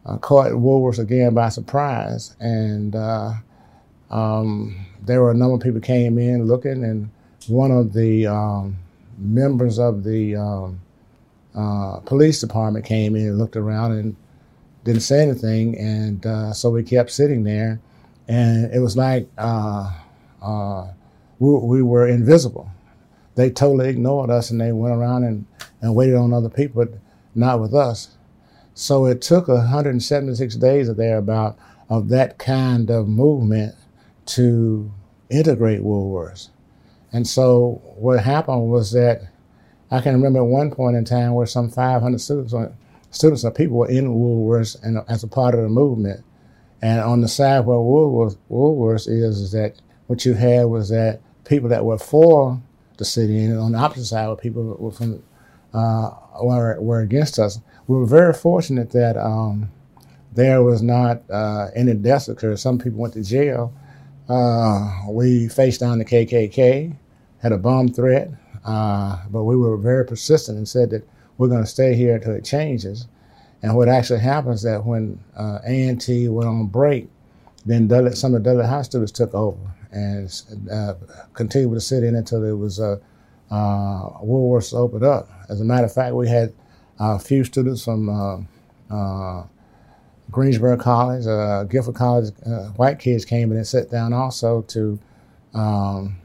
uh, 0.05 0.17
caught 0.17 0.51
Woolworths 0.51 0.99
again 0.99 1.33
by 1.33 1.49
surprise. 1.49 2.35
And 2.39 2.95
uh, 2.95 3.31
um, 4.11 4.85
there 5.01 5.23
were 5.23 5.31
a 5.31 5.35
number 5.35 5.55
of 5.55 5.61
people 5.61 5.81
came 5.81 6.19
in 6.19 6.45
looking, 6.45 6.83
and 6.83 7.09
one 7.47 7.71
of 7.71 7.93
the 7.93 8.27
um, 8.27 8.77
members 9.17 9.79
of 9.79 10.03
the 10.03 10.35
um, 10.35 10.79
uh, 11.55 11.97
police 12.01 12.39
department 12.39 12.85
came 12.85 13.15
in 13.15 13.29
and 13.29 13.39
looked 13.39 13.55
around 13.55 13.93
and 13.93 14.15
didn't 14.83 15.01
say 15.01 15.23
anything. 15.23 15.75
And 15.79 16.23
uh, 16.27 16.53
so 16.53 16.69
we 16.69 16.83
kept 16.83 17.09
sitting 17.09 17.43
there 17.43 17.79
and 18.27 18.73
it 18.73 18.79
was 18.79 18.95
like 18.95 19.27
uh, 19.37 19.91
uh, 20.41 20.87
we, 21.39 21.53
we, 21.59 21.81
were 21.81 22.07
invisible. 22.07 22.69
They 23.35 23.49
totally 23.49 23.89
ignored 23.89 24.29
us, 24.29 24.51
and 24.51 24.59
they 24.59 24.71
went 24.71 24.95
around 24.95 25.23
and, 25.23 25.45
and 25.81 25.95
waited 25.95 26.15
on 26.15 26.33
other 26.33 26.49
people, 26.49 26.85
but 26.85 26.93
not 27.35 27.59
with 27.59 27.73
us. 27.73 28.17
So 28.73 29.05
it 29.05 29.21
took 29.21 29.47
176 29.47 30.55
days 30.55 30.89
or 30.89 30.93
thereabout 30.93 31.57
of 31.89 32.09
that 32.09 32.37
kind 32.37 32.89
of 32.89 33.07
movement 33.07 33.75
to 34.27 34.91
integrate 35.29 35.81
Woolworths. 35.81 36.49
And 37.11 37.27
so 37.27 37.81
what 37.97 38.23
happened 38.23 38.69
was 38.69 38.91
that 38.93 39.23
I 39.91 39.99
can 39.99 40.13
remember 40.13 40.39
at 40.39 40.45
one 40.45 40.71
point 40.71 40.95
in 40.95 41.03
time 41.03 41.33
where 41.33 41.45
some 41.45 41.69
500 41.69 42.19
students, 42.21 42.53
students 43.09 43.43
or 43.43 43.51
people 43.51 43.77
were 43.77 43.89
in 43.89 44.07
Woolworths 44.07 44.81
and 44.83 44.99
as 45.09 45.23
a 45.23 45.27
part 45.27 45.53
of 45.53 45.61
the 45.61 45.69
movement. 45.69 46.23
And 46.81 46.99
on 46.99 47.21
the 47.21 47.27
side 47.27 47.65
where 47.65 47.77
Woolworths, 47.77 48.37
Woolworths 48.49 49.07
is, 49.07 49.39
is 49.39 49.51
that 49.51 49.75
what 50.07 50.25
you 50.25 50.33
had 50.33 50.65
was 50.65 50.89
that 50.89 51.21
people 51.45 51.69
that 51.69 51.85
were 51.85 51.97
for 51.97 52.59
the 52.97 53.05
sit-in, 53.05 53.51
and 53.51 53.59
on 53.59 53.71
the 53.73 53.77
opposite 53.77 54.05
side 54.05 54.27
were 54.27 54.35
people 54.35 54.75
were 54.79 54.91
from 54.91 55.23
uh, 55.73 56.11
were, 56.41 56.79
were 56.81 57.01
against 57.01 57.39
us. 57.39 57.59
We 57.87 57.95
were 57.95 58.05
very 58.05 58.33
fortunate 58.33 58.91
that 58.91 59.17
um, 59.17 59.71
there 60.33 60.63
was 60.63 60.81
not 60.81 61.21
uh, 61.29 61.67
any 61.75 61.93
deaths 61.93 62.27
occurred. 62.27 62.59
Some 62.59 62.79
people 62.79 62.99
went 62.99 63.13
to 63.13 63.23
jail. 63.23 63.73
Uh, 64.27 65.03
we 65.09 65.47
faced 65.49 65.79
down 65.79 65.99
the 65.99 66.05
KKK, 66.05 66.95
had 67.39 67.51
a 67.51 67.57
bomb 67.57 67.89
threat, 67.89 68.29
uh, 68.65 69.17
but 69.29 69.43
we 69.43 69.55
were 69.55 69.77
very 69.77 70.05
persistent 70.05 70.57
and 70.57 70.67
said 70.67 70.89
that 70.91 71.07
we're 71.37 71.47
going 71.47 71.63
to 71.63 71.69
stay 71.69 71.95
here 71.95 72.15
until 72.15 72.33
it 72.35 72.45
changes. 72.45 73.07
And 73.63 73.75
what 73.75 73.87
actually 73.87 74.19
happens 74.19 74.57
is 74.57 74.63
that 74.63 74.85
when 74.85 75.19
uh, 75.37 75.59
A&T 75.63 76.27
went 76.29 76.49
on 76.49 76.65
break, 76.67 77.09
then 77.65 77.87
Dudley, 77.87 78.15
some 78.15 78.33
of 78.33 78.43
the 78.43 78.49
Dudley 78.49 78.65
High 78.65 78.81
students 78.81 79.11
took 79.11 79.33
over 79.35 79.59
and 79.91 80.43
uh, 80.71 80.93
continued 81.33 81.69
with 81.69 81.77
the 81.77 81.81
sit-in 81.81 82.15
until 82.15 82.43
it 82.43 82.53
was 82.53 82.79
uh, 82.79 82.97
uh, 83.51 84.09
Woolworths 84.23 84.73
opened 84.73 85.03
up. 85.03 85.29
As 85.49 85.61
a 85.61 85.65
matter 85.65 85.85
of 85.85 85.93
fact, 85.93 86.15
we 86.15 86.27
had 86.27 86.53
a 86.99 87.19
few 87.19 87.43
students 87.43 87.83
from 87.83 88.09
uh, 88.09 88.93
uh, 88.93 89.45
Greensboro 90.31 90.77
College, 90.77 91.27
uh, 91.27 91.63
Guilford 91.65 91.95
College, 91.95 92.33
white 92.77 92.99
kids 92.99 93.25
came 93.25 93.51
in 93.51 93.57
and 93.57 93.67
sat 93.67 93.91
down 93.91 94.13
also 94.13 94.61
to 94.63 94.99
um, 95.53 96.17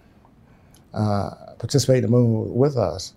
participate 0.93 1.99
in 1.99 2.03
the 2.03 2.09
movement 2.09 2.55
with 2.55 2.77
us. 2.77 3.15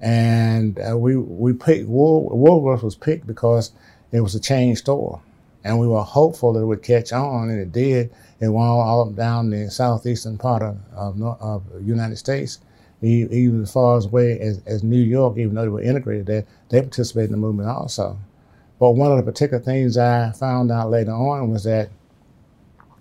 And 0.00 0.78
uh, 0.78 0.96
we 0.96 1.16
we 1.16 1.52
picked 1.52 1.88
Wool, 1.88 2.28
Woolworth 2.30 2.82
was 2.82 2.94
picked 2.94 3.26
because 3.26 3.72
it 4.12 4.20
was 4.20 4.34
a 4.34 4.40
chain 4.40 4.76
store, 4.76 5.20
and 5.64 5.80
we 5.80 5.88
were 5.88 6.02
hopeful 6.02 6.52
that 6.52 6.60
it 6.60 6.66
would 6.66 6.84
catch 6.84 7.12
on, 7.12 7.50
and 7.50 7.60
it 7.60 7.72
did. 7.72 8.12
It 8.40 8.48
went 8.48 8.68
all, 8.68 8.80
all 8.80 9.10
down 9.10 9.50
the 9.50 9.70
southeastern 9.70 10.38
part 10.38 10.62
of 10.62 10.78
of, 10.94 11.20
of 11.40 11.72
the 11.72 11.82
United 11.82 12.16
States, 12.16 12.60
even 13.02 13.62
as 13.62 13.72
far 13.72 13.96
as 13.98 14.06
way 14.06 14.38
as, 14.38 14.62
as 14.66 14.84
New 14.84 15.02
York. 15.02 15.36
Even 15.36 15.56
though 15.56 15.62
they 15.62 15.68
were 15.68 15.82
integrated 15.82 16.26
there, 16.26 16.46
they 16.68 16.80
participated 16.80 17.30
in 17.30 17.32
the 17.32 17.38
movement 17.38 17.68
also. 17.68 18.16
But 18.78 18.92
one 18.92 19.10
of 19.10 19.16
the 19.16 19.24
particular 19.24 19.60
things 19.60 19.98
I 19.98 20.30
found 20.30 20.70
out 20.70 20.90
later 20.90 21.10
on 21.10 21.50
was 21.50 21.64
that 21.64 21.90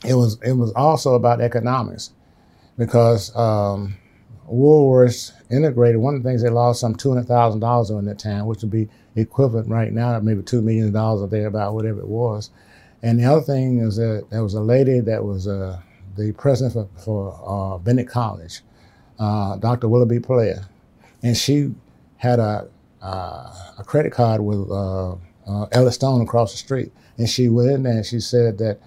it 0.03 0.15
was 0.15 0.41
it 0.41 0.53
was 0.53 0.73
also 0.73 1.13
about 1.13 1.41
economics, 1.41 2.09
because 2.75 3.35
um, 3.35 3.97
Woolworths 4.51 5.33
integrated. 5.51 5.99
One 5.99 6.15
of 6.15 6.23
the 6.23 6.29
things 6.29 6.41
they 6.43 6.49
lost 6.49 6.79
some 6.79 6.95
two 6.95 7.09
hundred 7.09 7.27
thousand 7.27 7.59
dollars 7.59 7.91
on 7.91 8.05
that 8.05 8.19
time, 8.19 8.45
which 8.45 8.61
would 8.61 8.71
be 8.71 8.89
equivalent 9.15 9.69
right 9.69 9.91
now 9.91 10.13
to 10.13 10.21
maybe 10.21 10.41
two 10.41 10.61
million 10.61 10.91
dollars 10.91 11.21
or 11.21 11.27
thereabout, 11.27 11.73
whatever 11.73 11.99
it 11.99 12.07
was. 12.07 12.49
And 13.03 13.19
the 13.19 13.25
other 13.25 13.41
thing 13.41 13.79
is 13.79 13.97
that 13.97 14.27
there 14.31 14.43
was 14.43 14.53
a 14.53 14.61
lady 14.61 14.99
that 15.01 15.23
was 15.23 15.47
uh, 15.47 15.79
the 16.17 16.31
president 16.33 16.73
for, 16.73 17.01
for 17.03 17.75
uh, 17.75 17.77
Bennett 17.77 18.07
College, 18.07 18.61
uh, 19.19 19.57
Dr. 19.57 19.87
Willa 19.87 20.05
B. 20.05 20.19
Player, 20.19 20.65
and 21.23 21.37
she 21.37 21.73
had 22.17 22.39
a 22.39 22.67
uh, 23.01 23.53
a 23.77 23.83
credit 23.85 24.11
card 24.11 24.41
with 24.41 24.69
uh, 24.71 25.11
uh, 25.47 25.65
Ellis 25.71 25.95
Stone 25.95 26.21
across 26.21 26.51
the 26.51 26.57
street. 26.57 26.91
And 27.17 27.29
she 27.29 27.49
went 27.49 27.71
in 27.71 27.83
there 27.83 27.93
and 27.93 28.05
she 28.05 28.19
said 28.19 28.57
that 28.59 28.79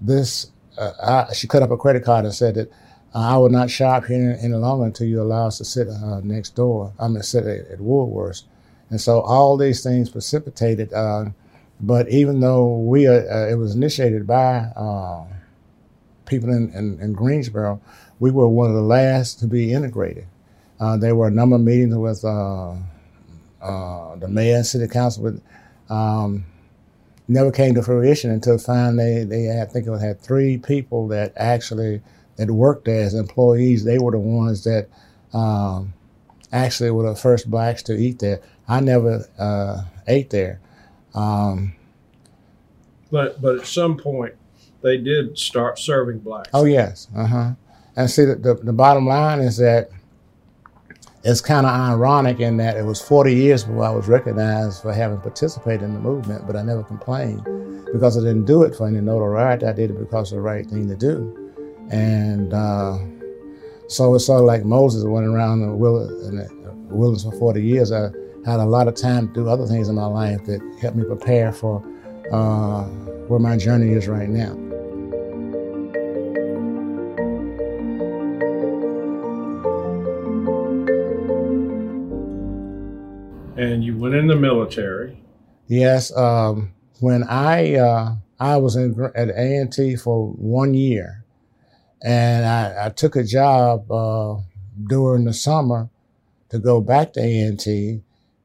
this, 0.00 0.50
I, 0.78 1.32
she 1.34 1.46
cut 1.46 1.62
up 1.62 1.70
a 1.70 1.76
credit 1.76 2.04
card 2.04 2.24
and 2.24 2.34
said 2.34 2.54
that 2.54 2.70
I 3.16 3.38
will 3.38 3.48
not 3.48 3.70
shop 3.70 4.04
here 4.04 4.36
any 4.42 4.54
longer 4.54 4.84
until 4.84 5.06
you 5.06 5.22
allow 5.22 5.46
us 5.46 5.56
to 5.58 5.64
sit 5.64 5.88
uh, 5.88 6.20
next 6.20 6.54
door. 6.54 6.92
I'm 6.98 7.12
going 7.12 7.22
to 7.22 7.26
sit 7.26 7.46
at, 7.46 7.66
at, 7.68 7.78
Woolworths. 7.78 8.42
And 8.90 9.00
so 9.00 9.20
all 9.22 9.56
these 9.56 9.82
things 9.82 10.10
precipitated. 10.10 10.92
Uh, 10.92 11.30
but 11.80 12.10
even 12.10 12.40
though 12.40 12.76
we, 12.76 13.08
uh, 13.08 13.46
it 13.46 13.56
was 13.56 13.74
initiated 13.74 14.26
by 14.26 14.66
people 16.26 16.50
in, 16.50 16.70
in, 16.74 17.00
in, 17.00 17.14
Greensboro, 17.14 17.80
we 18.20 18.30
were 18.30 18.48
one 18.48 18.68
of 18.68 18.76
the 18.76 18.82
last 18.82 19.40
to 19.40 19.46
be 19.46 19.72
integrated. 19.72 20.26
there 20.98 21.14
were 21.14 21.28
a 21.28 21.30
number 21.30 21.56
of 21.56 21.62
meetings 21.62 21.96
with 21.96 22.20
the 22.20 22.78
mayor 24.28 24.56
and 24.56 24.66
city 24.66 24.88
council 24.88 25.32
but 25.32 25.94
um, 25.94 26.44
never 27.28 27.50
came 27.50 27.74
to 27.74 27.82
fruition 27.82 28.30
until 28.30 28.58
finally 28.58 29.24
they 29.24 29.60
I 29.60 29.64
think 29.64 29.86
it 29.86 29.98
had 29.98 30.20
three 30.20 30.58
people 30.58 31.08
that 31.08 31.32
actually 31.36 32.02
that 32.36 32.50
worked 32.50 32.84
there 32.84 33.02
as 33.02 33.14
employees. 33.14 33.84
They 33.84 33.98
were 33.98 34.12
the 34.12 34.18
ones 34.18 34.64
that 34.64 34.88
um, 35.32 35.92
actually 36.52 36.90
were 36.90 37.08
the 37.08 37.16
first 37.16 37.50
blacks 37.50 37.82
to 37.84 37.96
eat 37.96 38.18
there. 38.18 38.40
I 38.68 38.80
never 38.80 39.28
uh, 39.38 39.82
ate 40.06 40.30
there. 40.30 40.60
Um, 41.14 41.74
but 43.10 43.40
but 43.40 43.60
at 43.60 43.66
some 43.66 43.96
point 43.96 44.34
they 44.82 44.98
did 44.98 45.38
start 45.38 45.78
serving 45.78 46.18
blacks. 46.20 46.50
Oh 46.52 46.64
yes, 46.64 47.08
uh 47.16 47.26
huh. 47.26 47.50
And 47.96 48.10
see, 48.10 48.26
the, 48.26 48.34
the, 48.34 48.54
the 48.54 48.72
bottom 48.72 49.06
line 49.06 49.40
is 49.40 49.56
that 49.56 49.90
it's 51.24 51.40
kind 51.40 51.66
of 51.66 51.72
ironic 51.72 52.40
in 52.40 52.58
that 52.58 52.76
it 52.76 52.84
was 52.84 53.00
40 53.00 53.34
years 53.34 53.64
before 53.64 53.84
I 53.84 53.90
was 53.90 54.06
recognized 54.06 54.82
for 54.82 54.92
having 54.92 55.18
participated 55.20 55.82
in 55.82 55.94
the 55.94 55.98
movement, 55.98 56.46
but 56.46 56.56
I 56.56 56.62
never 56.62 56.84
complained 56.84 57.42
because 57.92 58.16
I 58.16 58.20
didn't 58.20 58.44
do 58.44 58.62
it 58.62 58.76
for 58.76 58.86
any 58.86 59.00
notoriety. 59.00 59.66
I 59.66 59.72
did 59.72 59.90
it 59.90 59.98
because 59.98 60.30
of 60.30 60.36
the 60.36 60.42
right 60.42 60.66
thing 60.66 60.88
to 60.88 60.94
do. 60.94 61.45
And 61.90 62.52
uh, 62.52 62.98
so 63.88 64.14
it's 64.14 64.26
sort 64.26 64.40
of 64.40 64.46
like 64.46 64.64
Moses 64.64 65.04
went 65.04 65.26
around 65.26 65.60
the 65.60 65.72
wilderness 65.72 67.22
for 67.22 67.32
40 67.32 67.62
years. 67.62 67.92
I 67.92 68.10
had 68.44 68.60
a 68.60 68.64
lot 68.64 68.88
of 68.88 68.94
time 68.94 69.28
to 69.28 69.34
do 69.34 69.48
other 69.48 69.66
things 69.66 69.88
in 69.88 69.94
my 69.94 70.06
life 70.06 70.44
that 70.46 70.60
helped 70.80 70.96
me 70.96 71.04
prepare 71.04 71.52
for 71.52 71.82
uh, 72.32 72.84
where 73.28 73.40
my 73.40 73.56
journey 73.56 73.92
is 73.92 74.08
right 74.08 74.28
now. 74.28 74.56
and 83.56 83.82
you 83.82 83.96
went 83.96 84.14
in 84.14 84.26
the 84.26 84.36
military. 84.36 85.18
Yes, 85.66 86.16
um, 86.16 86.72
when 87.00 87.24
I 87.24 87.74
uh, 87.76 88.14
I 88.38 88.56
was 88.56 88.76
in 88.76 88.98
at 89.14 89.28
A 89.28 89.56
and 89.56 89.72
T 89.72 89.96
for 89.96 90.28
one 90.32 90.74
year, 90.74 91.24
and 92.02 92.44
I, 92.44 92.86
I 92.86 92.88
took 92.90 93.16
a 93.16 93.24
job 93.24 93.90
uh, 93.90 94.36
during 94.86 95.24
the 95.24 95.32
summer 95.32 95.88
to 96.50 96.58
go 96.58 96.80
back 96.80 97.12
to 97.14 97.20
A 97.20 97.40
and 97.40 97.58
T, 97.58 98.02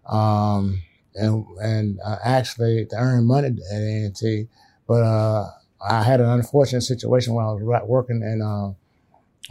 um, 0.07 0.81
and 1.15 1.45
and 1.61 1.99
uh, 2.03 2.17
actually 2.23 2.85
to 2.87 2.95
earn 2.95 3.25
money 3.25 3.47
at 3.47 3.53
A 3.73 4.05
and 4.05 4.15
T, 4.15 4.47
but 4.87 5.03
uh, 5.03 5.49
I 5.87 6.03
had 6.03 6.21
an 6.21 6.29
unfortunate 6.29 6.81
situation 6.81 7.33
where 7.33 7.45
I 7.45 7.51
was 7.51 7.83
working 7.87 8.21
in 8.21 8.41
uh, 8.41 8.73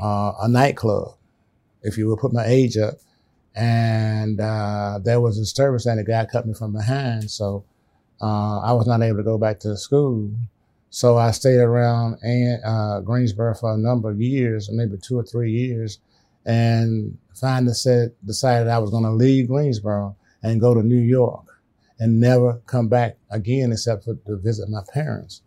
uh, 0.02 0.32
a 0.42 0.48
nightclub. 0.48 1.14
If 1.82 1.96
you 1.96 2.08
would 2.08 2.18
put 2.18 2.32
my 2.32 2.44
age 2.44 2.76
up 2.76 2.94
and 3.54 4.40
uh, 4.40 5.00
there 5.02 5.20
was 5.20 5.38
a 5.38 5.40
disturbance 5.40 5.86
and 5.86 5.98
the 5.98 6.04
guy 6.04 6.26
cut 6.26 6.46
me 6.46 6.54
from 6.54 6.72
behind. 6.72 7.30
So 7.30 7.64
uh, 8.20 8.60
I 8.60 8.72
was 8.72 8.86
not 8.86 9.02
able 9.02 9.18
to 9.18 9.24
go 9.24 9.38
back 9.38 9.60
to 9.60 9.76
school. 9.76 10.30
So 10.90 11.16
I 11.16 11.30
stayed 11.30 11.58
around 11.58 12.18
uh, 12.64 13.00
Greensboro 13.00 13.54
for 13.54 13.72
a 13.72 13.78
number 13.78 14.10
of 14.10 14.20
years, 14.20 14.68
maybe 14.72 14.96
two 14.98 15.18
or 15.18 15.22
three 15.22 15.52
years, 15.52 16.00
and 16.44 17.16
finally 17.34 17.74
said 17.74 18.12
decided 18.26 18.68
I 18.68 18.78
was 18.78 18.90
going 18.90 19.04
to 19.04 19.10
leave 19.10 19.48
Greensboro 19.48 20.16
and 20.42 20.60
go 20.60 20.74
to 20.74 20.82
New 20.82 21.00
York 21.00 21.46
and 22.00 22.18
never 22.18 22.60
come 22.66 22.88
back 22.88 23.16
again 23.30 23.70
except 23.70 24.04
for 24.04 24.14
to 24.14 24.36
visit 24.36 24.68
my 24.68 24.80
parents. 24.92 25.42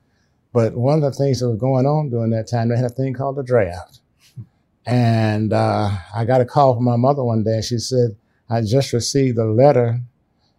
But 0.53 0.75
one 0.75 1.03
of 1.03 1.11
the 1.11 1.17
things 1.17 1.39
that 1.39 1.49
was 1.49 1.59
going 1.59 1.85
on 1.85 2.09
during 2.09 2.29
that 2.31 2.47
time, 2.47 2.69
they 2.69 2.77
had 2.77 2.85
a 2.85 2.89
thing 2.89 3.13
called 3.13 3.35
the 3.35 3.43
draft. 3.43 3.99
And 4.85 5.51
uh, 5.51 5.89
I 6.15 6.25
got 6.25 6.41
a 6.41 6.45
call 6.45 6.75
from 6.75 6.83
my 6.83 6.95
mother 6.95 7.23
one 7.23 7.43
day. 7.43 7.61
She 7.61 7.79
said, 7.79 8.15
I 8.49 8.61
just 8.61 8.93
received 8.93 9.37
a 9.37 9.45
letter. 9.45 9.99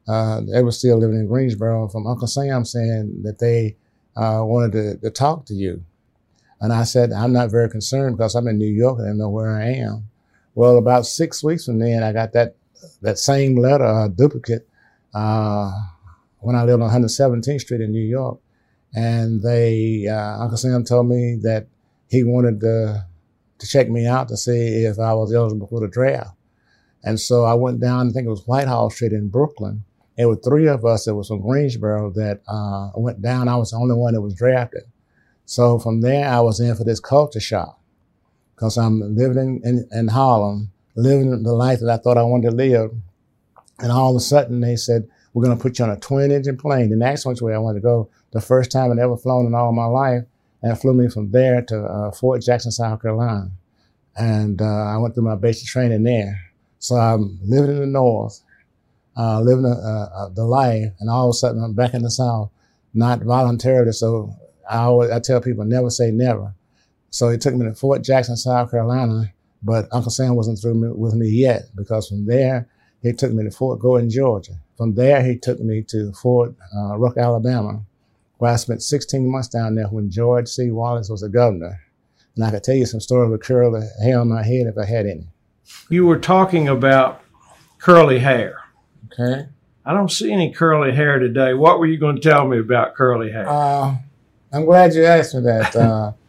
Uh, 0.09 0.41
they 0.41 0.62
were 0.62 0.73
still 0.73 0.99
living 0.99 1.17
in 1.17 1.26
Greensboro 1.26 1.88
from 1.88 2.07
Uncle 2.07 2.26
Sam 2.26 2.64
saying 2.64 3.23
that 3.23 3.38
they 3.38 3.76
uh, 4.16 4.42
wanted 4.44 4.73
to, 4.73 4.97
to, 4.99 5.11
talk 5.11 5.44
to 5.47 5.54
you. 5.54 5.85
And 6.61 6.73
I 6.73 6.85
said, 6.85 7.12
I'm 7.12 7.33
not 7.33 7.50
very 7.50 7.68
concerned 7.68 8.16
because 8.16 8.35
I'm 8.35 8.47
in 8.49 8.59
New 8.59 8.73
York 8.73 8.99
and 8.99 9.09
I 9.09 9.12
know 9.12 9.28
where 9.28 9.50
I 9.50 9.66
am. 9.71 10.09
Well, 10.54 10.78
about 10.78 11.06
six 11.06 11.42
weeks 11.42 11.64
from 11.66 11.78
then, 11.78 12.02
I 12.02 12.12
got 12.12 12.33
that 12.33 12.56
that 13.02 13.18
same 13.18 13.56
letter, 13.56 13.85
a 13.85 14.09
duplicate, 14.09 14.68
uh, 15.14 15.73
when 16.40 16.54
I 16.54 16.64
lived 16.64 16.83
on 16.83 16.90
117th 16.90 17.61
Street 17.61 17.80
in 17.80 17.90
New 17.90 18.02
York. 18.02 18.38
And 18.94 19.42
they, 19.42 20.06
uh, 20.06 20.42
Uncle 20.42 20.56
Sam 20.56 20.85
told 20.85 21.09
me 21.09 21.38
that 21.42 21.66
he 22.09 22.23
wanted 22.23 22.61
to 22.61 23.06
to 23.59 23.66
check 23.66 23.88
me 23.88 24.06
out 24.06 24.28
to 24.28 24.37
see 24.37 24.85
if 24.85 24.99
I 24.99 25.14
was 25.14 25.33
eligible 25.33 25.66
for 25.66 25.80
the 25.80 25.88
draft. 25.88 26.37
And 27.02 27.21
so 27.21 27.44
I 27.44 27.54
went 27.54 27.80
down, 27.80 28.09
I 28.09 28.12
think 28.12 28.26
it 28.26 28.30
was 28.30 28.47
Whitehall 28.47 28.90
Street 28.90 29.12
in 29.12 29.28
Brooklyn. 29.28 29.85
It 30.16 30.26
was 30.26 30.38
three 30.44 30.68
of 30.68 30.85
us 30.85 31.04
that 31.04 31.14
was 31.14 31.28
from 31.28 31.40
Greensboro 31.40 32.11
that 32.11 32.40
uh, 32.49 32.90
went 32.94 33.21
down. 33.21 33.49
I 33.49 33.56
was 33.56 33.73
the 33.73 33.78
only 33.78 33.97
one 33.97 34.14
that 34.14 34.21
was 34.21 34.35
drafted. 34.35 34.85
So 35.44 35.78
from 35.78 36.00
there, 36.00 36.28
I 36.28 36.40
was 36.40 36.61
in 36.61 36.75
for 36.76 36.85
this 36.85 37.00
culture 37.00 37.40
shock 37.40 37.78
because 38.54 38.76
I'm 38.76 39.16
living 39.16 39.61
in, 39.64 39.87
in, 39.92 39.99
in 39.99 40.09
Harlem, 40.09 40.71
living 40.94 41.42
the 41.42 41.52
life 41.52 41.80
that 41.80 41.90
I 41.90 41.97
thought 41.97 42.16
I 42.16 42.23
wanted 42.23 42.50
to 42.50 42.56
live. 42.56 42.92
And 43.80 43.90
all 43.90 44.11
of 44.11 44.16
a 44.16 44.21
sudden 44.21 44.61
they 44.61 44.76
said, 44.76 45.09
we're 45.33 45.44
going 45.44 45.56
to 45.56 45.61
put 45.61 45.78
you 45.78 45.85
on 45.85 45.90
a 45.90 45.99
twin 45.99 46.30
engine 46.30 46.56
plane. 46.56 46.92
And 46.92 47.02
that's 47.02 47.26
which 47.26 47.42
way 47.42 47.54
I 47.54 47.59
wanted 47.59 47.80
to 47.80 47.83
go. 47.83 48.09
The 48.30 48.40
first 48.40 48.71
time 48.71 48.92
I'd 48.92 48.99
ever 49.00 49.16
flown 49.16 49.47
in 49.47 49.54
all 49.54 49.73
my 49.73 49.87
life. 49.87 50.25
And 50.62 50.80
flew 50.80 50.94
me 50.94 51.11
from 51.11 51.30
there 51.30 51.61
to 51.61 51.85
uh, 51.85 52.11
Fort 52.12 52.40
Jackson, 52.40 52.71
South 52.71 53.02
Carolina. 53.02 53.50
And 54.16 54.62
uh, 54.62 54.64
I 54.64 54.97
went 54.97 55.14
through 55.14 55.25
my 55.25 55.35
basic 55.35 55.68
training 55.68 56.04
there. 56.04 56.40
So 56.78 56.94
I'm 56.94 57.38
living 57.44 57.73
in 57.73 57.80
the 57.80 57.87
North, 57.87 58.40
uh, 59.16 59.40
living 59.40 59.64
uh, 59.66 60.28
the 60.35 60.44
life, 60.44 60.92
and 61.00 61.11
all 61.11 61.28
of 61.28 61.30
a 61.30 61.35
sudden 61.35 61.62
I'm 61.62 61.73
back 61.73 61.94
in 61.94 62.02
the 62.02 62.11
South, 62.11 62.50
not 62.92 63.23
voluntarily. 63.23 63.92
So 63.92 64.35
I 64.68 64.78
always 64.78 65.11
I 65.11 65.21
tell 65.21 65.40
people 65.40 65.64
never 65.64 65.90
say 65.90 66.11
never. 66.11 66.54
So 67.11 67.28
it 67.28 67.40
took 67.40 67.54
me 67.54 67.66
to 67.66 67.75
Fort 67.75 68.02
Jackson, 68.02 68.37
South 68.37 68.71
Carolina, 68.71 69.33
but 69.62 69.88
Uncle 69.92 70.11
Sam 70.11 70.35
wasn't 70.35 70.61
through 70.61 70.75
me, 70.75 70.88
with 70.88 71.14
me 71.14 71.28
yet 71.28 71.66
because 71.76 72.09
from 72.09 72.26
there 72.26 72.68
he 73.02 73.12
took 73.12 73.33
me 73.33 73.44
to 73.44 73.50
Fort 73.50 73.78
Gordon, 73.80 74.11
Georgia. 74.11 74.54
From 74.76 74.94
there 74.94 75.23
he 75.23 75.37
took 75.37 75.61
me 75.61 75.83
to 75.83 76.12
Fort 76.12 76.54
uh, 76.76 76.97
Rucker, 76.97 77.21
Alabama, 77.21 77.83
where 78.38 78.52
I 78.52 78.56
spent 78.56 78.83
16 78.83 79.30
months 79.30 79.49
down 79.49 79.75
there 79.75 79.87
when 79.87 80.11
George 80.11 80.49
C. 80.49 80.71
Wallace 80.71 81.09
was 81.09 81.21
the 81.21 81.28
governor. 81.28 81.80
And 82.35 82.44
I 82.44 82.50
could 82.50 82.64
tell 82.64 82.75
you 82.75 82.87
some 82.87 83.00
stories 83.00 83.30
with 83.30 83.42
curly 83.42 83.87
hair 84.02 84.18
on 84.18 84.28
my 84.28 84.42
head 84.42 84.66
if 84.66 84.76
I 84.76 84.85
had 84.85 85.06
any. 85.06 85.28
You 85.88 86.06
were 86.06 86.18
talking 86.18 86.66
about 86.66 87.23
curly 87.78 88.18
hair. 88.18 88.63
Okay. 89.18 89.47
I 89.87 89.92
don't 89.92 90.11
see 90.11 90.33
any 90.33 90.52
curly 90.52 90.92
hair 90.92 91.18
today. 91.18 91.54
What 91.54 91.78
were 91.78 91.87
you 91.87 91.99
going 91.99 92.16
to 92.16 92.23
tell 92.23 92.47
me 92.49 92.59
about 92.59 92.94
curly 92.94 93.30
hair? 93.30 93.49
Uh, 93.49 93.97
I'm 94.52 94.64
glad 94.64 94.94
you 94.94 95.04
asked 95.04 95.35
me 95.35 95.42
that. 95.42 96.14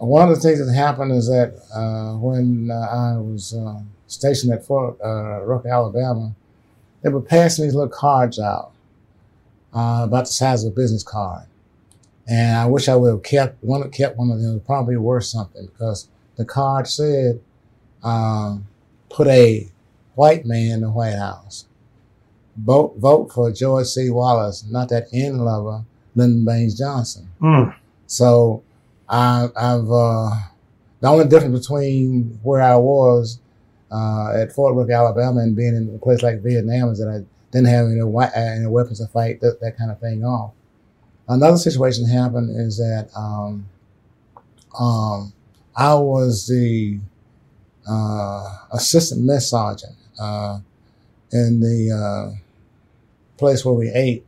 Uh, 0.00 0.04
one 0.04 0.28
of 0.28 0.36
the 0.36 0.40
things 0.40 0.64
that 0.64 0.72
happened 0.72 1.10
is 1.10 1.26
that 1.26 1.60
uh, 1.74 2.16
when 2.18 2.70
uh, 2.70 2.74
I 2.74 3.16
was 3.16 3.52
uh, 3.52 3.80
stationed 4.06 4.52
at 4.52 4.64
Fort 4.64 4.96
uh, 5.04 5.40
Rucker, 5.42 5.68
Alabama, 5.68 6.36
they 7.02 7.08
were 7.08 7.20
passing 7.20 7.64
these 7.64 7.74
little 7.74 7.90
cards 7.90 8.38
out 8.38 8.70
about 9.72 10.26
the 10.26 10.30
size 10.30 10.62
of 10.64 10.72
a 10.72 10.76
business 10.76 11.02
card. 11.02 11.46
And 12.28 12.56
I 12.56 12.66
wish 12.66 12.88
I 12.88 12.94
would 12.94 13.10
have 13.10 13.22
kept 13.24 13.62
one, 13.64 13.90
kept 13.90 14.16
one 14.16 14.30
of 14.30 14.40
them. 14.40 14.56
It 14.56 14.66
probably 14.66 14.96
worth 14.96 15.24
something 15.24 15.66
because 15.66 16.06
the 16.36 16.44
card 16.44 16.86
said, 16.86 17.40
um, 18.04 18.68
put 19.10 19.26
a 19.26 19.68
white 20.14 20.44
man 20.44 20.70
in 20.70 20.80
the 20.82 20.90
White 20.90 21.16
House. 21.16 21.66
Vote, 22.64 22.94
vote 22.98 23.32
for 23.32 23.52
George 23.52 23.86
C. 23.86 24.10
Wallace, 24.10 24.64
not 24.68 24.88
that 24.88 25.06
end 25.12 25.44
lover, 25.44 25.84
Lyndon 26.14 26.44
Baines 26.44 26.76
Johnson. 26.76 27.28
Mm. 27.40 27.74
So 28.06 28.62
I, 29.08 29.48
have 29.56 29.90
uh, 29.90 30.30
the 31.00 31.08
only 31.08 31.26
difference 31.28 31.60
between 31.60 32.38
where 32.42 32.62
I 32.62 32.76
was 32.76 33.38
uh, 33.90 34.32
at 34.34 34.52
Fort 34.52 34.74
Rucker, 34.74 34.92
Alabama, 34.92 35.40
and 35.40 35.54
being 35.54 35.76
in 35.76 35.94
a 35.94 35.98
place 35.98 36.22
like 36.22 36.42
Vietnam 36.42 36.90
is 36.90 36.98
that 36.98 37.08
I 37.08 37.24
didn't 37.52 37.68
have 37.68 37.86
any, 37.86 38.00
any 38.54 38.66
weapons 38.66 38.98
to 38.98 39.06
fight 39.06 39.40
that, 39.40 39.60
that 39.60 39.76
kind 39.76 39.90
of 39.90 40.00
thing 40.00 40.24
off. 40.24 40.52
Another 41.28 41.58
situation 41.58 42.08
happened 42.08 42.50
is 42.58 42.78
that 42.78 43.10
um, 43.14 43.66
um, 44.78 45.32
I 45.76 45.94
was 45.94 46.46
the 46.46 46.98
uh, 47.88 48.56
assistant 48.72 49.22
mess 49.22 49.50
sergeant 49.50 49.94
uh, 50.20 50.58
in 51.32 51.60
the 51.60 51.92
uh, 51.92 52.36
place 53.38 53.64
where 53.64 53.74
we 53.74 53.90
ate, 53.90 54.24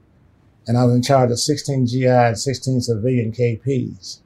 and 0.67 0.79
I 0.79 0.85
was 0.85 0.95
in 0.95 1.03
charge 1.03 1.31
of 1.31 1.39
16 1.39 1.87
GI 1.87 2.07
and 2.07 2.39
16 2.39 2.81
civilian 2.81 3.33
KPs. 3.33 4.21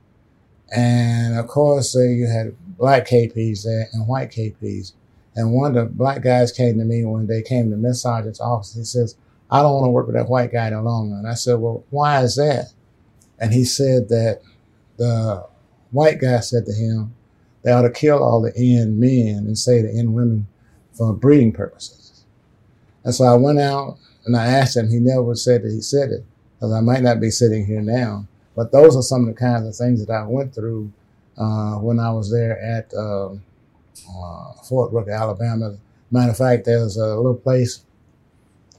And 0.74 1.38
of 1.38 1.46
course, 1.46 1.96
uh, 1.96 2.02
you 2.02 2.26
had 2.26 2.56
black 2.76 3.06
KPs 3.06 3.64
there 3.64 3.88
and 3.92 4.06
white 4.06 4.30
KPs. 4.30 4.92
And 5.36 5.52
one 5.52 5.76
of 5.76 5.84
the 5.88 5.90
black 5.92 6.22
guys 6.22 6.52
came 6.52 6.78
to 6.78 6.84
me 6.84 7.04
when 7.04 7.26
they 7.26 7.42
came 7.42 7.70
to 7.70 7.76
Miss 7.76 8.02
Sergeant's 8.02 8.40
office. 8.40 8.74
He 8.74 8.84
says, 8.84 9.16
I 9.50 9.62
don't 9.62 9.74
want 9.74 9.87
to 9.87 9.90
work 9.90 10.06
with 10.06 10.16
that 10.16 10.28
white 10.28 10.52
guy 10.52 10.70
no 10.70 10.82
longer. 10.82 11.16
And 11.16 11.26
I 11.26 11.35
said, 11.35 11.59
Well, 11.59 11.85
why 11.90 12.22
is 12.22 12.37
that? 12.37 12.72
And 13.38 13.52
he 13.52 13.64
said 13.64 14.09
that 14.09 14.40
the 14.96 15.46
white 15.90 16.20
guy 16.20 16.40
said 16.40 16.66
to 16.66 16.72
him, 16.72 17.14
they 17.62 17.72
ought 17.72 17.82
to 17.82 17.90
kill 17.90 18.22
all 18.22 18.42
the 18.42 18.52
N 18.56 19.00
men 19.00 19.44
and 19.46 19.59
say 19.59 19.80
the 19.82 19.90
N 19.90 20.12
women 20.12 20.46
for 20.92 21.12
breeding 21.12 21.52
purposes. 21.52 22.24
And 23.04 23.14
so 23.14 23.24
I 23.24 23.35
went 23.35 23.59
out 23.59 23.98
and 24.26 24.37
I 24.37 24.46
asked 24.46 24.76
him, 24.76 24.88
he 24.88 24.98
never 24.98 25.34
said 25.34 25.62
that 25.62 25.72
he 25.72 25.80
said 25.80 26.10
it, 26.10 26.24
because 26.56 26.72
I 26.72 26.80
might 26.80 27.02
not 27.02 27.20
be 27.20 27.30
sitting 27.30 27.66
here 27.66 27.80
now. 27.80 28.26
But 28.56 28.72
those 28.72 28.96
are 28.96 29.02
some 29.02 29.22
of 29.22 29.26
the 29.26 29.38
kinds 29.38 29.66
of 29.66 29.74
things 29.74 30.04
that 30.04 30.12
I 30.12 30.26
went 30.26 30.54
through 30.54 30.92
uh, 31.37 31.76
when 31.76 31.98
I 31.98 32.10
was 32.10 32.30
there 32.30 32.58
at 32.60 32.92
uh, 32.94 33.32
uh, 33.32 34.52
Fort 34.68 34.92
Rucker, 34.92 35.10
Alabama. 35.10 35.76
Matter 36.10 36.30
of 36.30 36.37
fact, 36.37 36.64
there's 36.64 36.96
a 36.96 37.16
little 37.16 37.34
place 37.34 37.84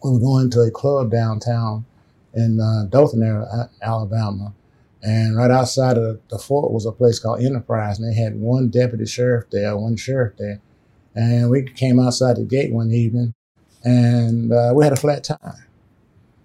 we 0.03 0.12
were 0.12 0.19
going 0.19 0.49
to 0.51 0.62
a 0.62 0.71
club 0.71 1.12
downtown 1.12 1.86
in 2.34 2.60
uh, 2.60 2.86
Dothan, 2.89 3.69
Alabama. 3.81 4.53
And 5.01 5.36
right 5.38 5.51
outside 5.51 5.97
of 5.97 6.19
the 6.29 6.39
fort 6.39 6.71
was 6.71 6.86
a 6.86 6.91
place 6.91 7.19
called 7.19 7.43
Enterprise, 7.43 7.99
and 7.99 8.12
they 8.12 8.19
had 8.19 8.39
one 8.39 8.69
deputy 8.69 9.05
sheriff 9.05 9.49
there, 9.51 9.77
one 9.77 9.95
sheriff 9.95 10.34
there. 10.38 10.62
And 11.13 11.49
we 11.49 11.63
came 11.63 11.99
outside 11.99 12.38
the 12.38 12.43
gate 12.43 12.73
one 12.73 12.91
evening, 12.91 13.34
and 13.86 14.52
uh, 14.52 14.74
we 14.76 14.84
had 14.84 14.91
a 14.91 14.98
flat 14.98 15.24
tire. 15.24 15.69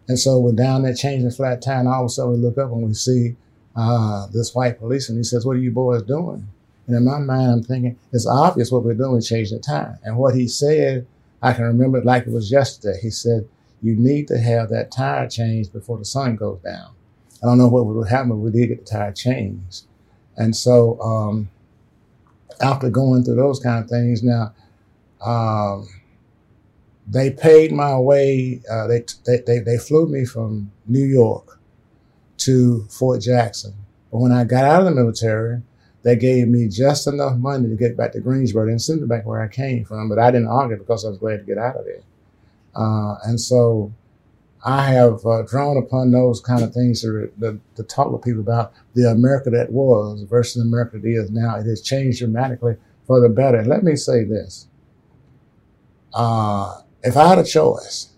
And 0.06 0.18
so 0.18 0.38
we're 0.38 0.52
down 0.52 0.82
there 0.82 0.94
changing 0.94 1.30
flat 1.32 1.62
tire, 1.62 1.80
and 1.80 1.88
all 1.88 2.02
of 2.04 2.06
a 2.06 2.08
sudden 2.10 2.32
we 2.32 2.38
look 2.38 2.58
up 2.58 2.70
and 2.70 2.86
we 2.86 2.94
see 2.94 3.34
uh, 3.74 4.28
this 4.32 4.54
white 4.54 4.78
policeman. 4.78 5.18
He 5.18 5.24
says, 5.24 5.44
"What 5.44 5.56
are 5.56 5.60
you 5.60 5.72
boys 5.72 6.02
doing?" 6.02 6.46
And 6.86 6.96
in 6.96 7.04
my 7.04 7.18
mind, 7.18 7.50
I'm 7.50 7.62
thinking 7.64 7.98
it's 8.12 8.26
obvious 8.26 8.70
what 8.70 8.84
we're 8.84 8.94
doing. 8.94 9.14
We 9.14 9.20
changing 9.20 9.58
the 9.58 9.62
tire. 9.62 9.98
And 10.04 10.16
what 10.16 10.36
he 10.36 10.46
said 10.46 11.06
I 11.42 11.52
can 11.52 11.64
remember 11.64 11.98
it 11.98 12.04
like 12.04 12.26
it 12.26 12.32
was 12.32 12.50
yesterday. 12.50 12.98
He 13.00 13.10
said, 13.10 13.48
You 13.82 13.96
need 13.96 14.28
to 14.28 14.38
have 14.38 14.68
that 14.70 14.90
tire 14.90 15.28
changed 15.28 15.72
before 15.72 15.98
the 15.98 16.04
sun 16.04 16.36
goes 16.36 16.60
down. 16.60 16.90
I 17.42 17.46
don't 17.46 17.58
know 17.58 17.68
what 17.68 17.86
would 17.86 18.08
happen, 18.08 18.30
but 18.30 18.36
we 18.36 18.50
did 18.50 18.68
get 18.68 18.84
the 18.84 18.90
tire 18.92 19.12
changed. 19.12 19.84
And 20.36 20.54
so, 20.54 21.00
um, 21.00 21.48
after 22.60 22.90
going 22.90 23.24
through 23.24 23.36
those 23.36 23.58
kind 23.58 23.82
of 23.82 23.88
things, 23.88 24.22
now, 24.22 24.52
um, 25.24 25.88
they 27.10 27.30
paid 27.30 27.72
my 27.72 27.98
way. 27.98 28.62
Uh, 28.70 28.86
they, 28.86 29.04
they, 29.26 29.58
they 29.58 29.78
flew 29.78 30.08
me 30.08 30.24
from 30.24 30.70
New 30.86 31.04
York 31.04 31.60
to 32.38 32.84
Fort 32.84 33.20
Jackson. 33.20 33.74
But 34.10 34.18
when 34.18 34.32
I 34.32 34.44
got 34.44 34.64
out 34.64 34.80
of 34.80 34.86
the 34.86 34.92
military, 34.92 35.62
they 36.02 36.16
gave 36.16 36.48
me 36.48 36.68
just 36.68 37.06
enough 37.06 37.36
money 37.36 37.68
to 37.68 37.74
get 37.74 37.96
back 37.96 38.12
to 38.12 38.20
Greensboro 38.20 38.68
and 38.68 38.80
send 38.80 39.02
me 39.02 39.06
back 39.06 39.26
where 39.26 39.42
I 39.42 39.48
came 39.48 39.84
from. 39.84 40.08
But 40.08 40.18
I 40.18 40.30
didn't 40.30 40.48
argue 40.48 40.76
because 40.76 41.04
I 41.04 41.08
was 41.08 41.18
glad 41.18 41.38
to 41.38 41.44
get 41.44 41.58
out 41.58 41.76
of 41.76 41.84
there. 41.84 42.02
Uh, 42.74 43.16
and 43.24 43.40
so 43.40 43.92
I 44.64 44.84
have 44.84 45.26
uh, 45.26 45.42
drawn 45.42 45.76
upon 45.76 46.12
those 46.12 46.40
kind 46.40 46.62
of 46.62 46.72
things 46.72 47.02
to, 47.02 47.30
to, 47.40 47.60
to, 47.74 47.82
talk 47.82 48.12
with 48.12 48.22
people 48.22 48.40
about 48.40 48.72
the 48.94 49.10
America 49.10 49.50
that 49.50 49.72
was 49.72 50.22
versus 50.22 50.62
the 50.62 50.68
America 50.68 50.98
that 50.98 51.08
is 51.08 51.30
now. 51.30 51.56
It 51.56 51.66
has 51.66 51.82
changed 51.82 52.20
dramatically 52.20 52.76
for 53.06 53.20
the 53.20 53.28
better. 53.28 53.64
Let 53.64 53.82
me 53.82 53.96
say 53.96 54.24
this. 54.24 54.68
Uh, 56.14 56.80
if 57.02 57.16
I 57.16 57.28
had 57.28 57.38
a 57.38 57.44
choice, 57.44 58.10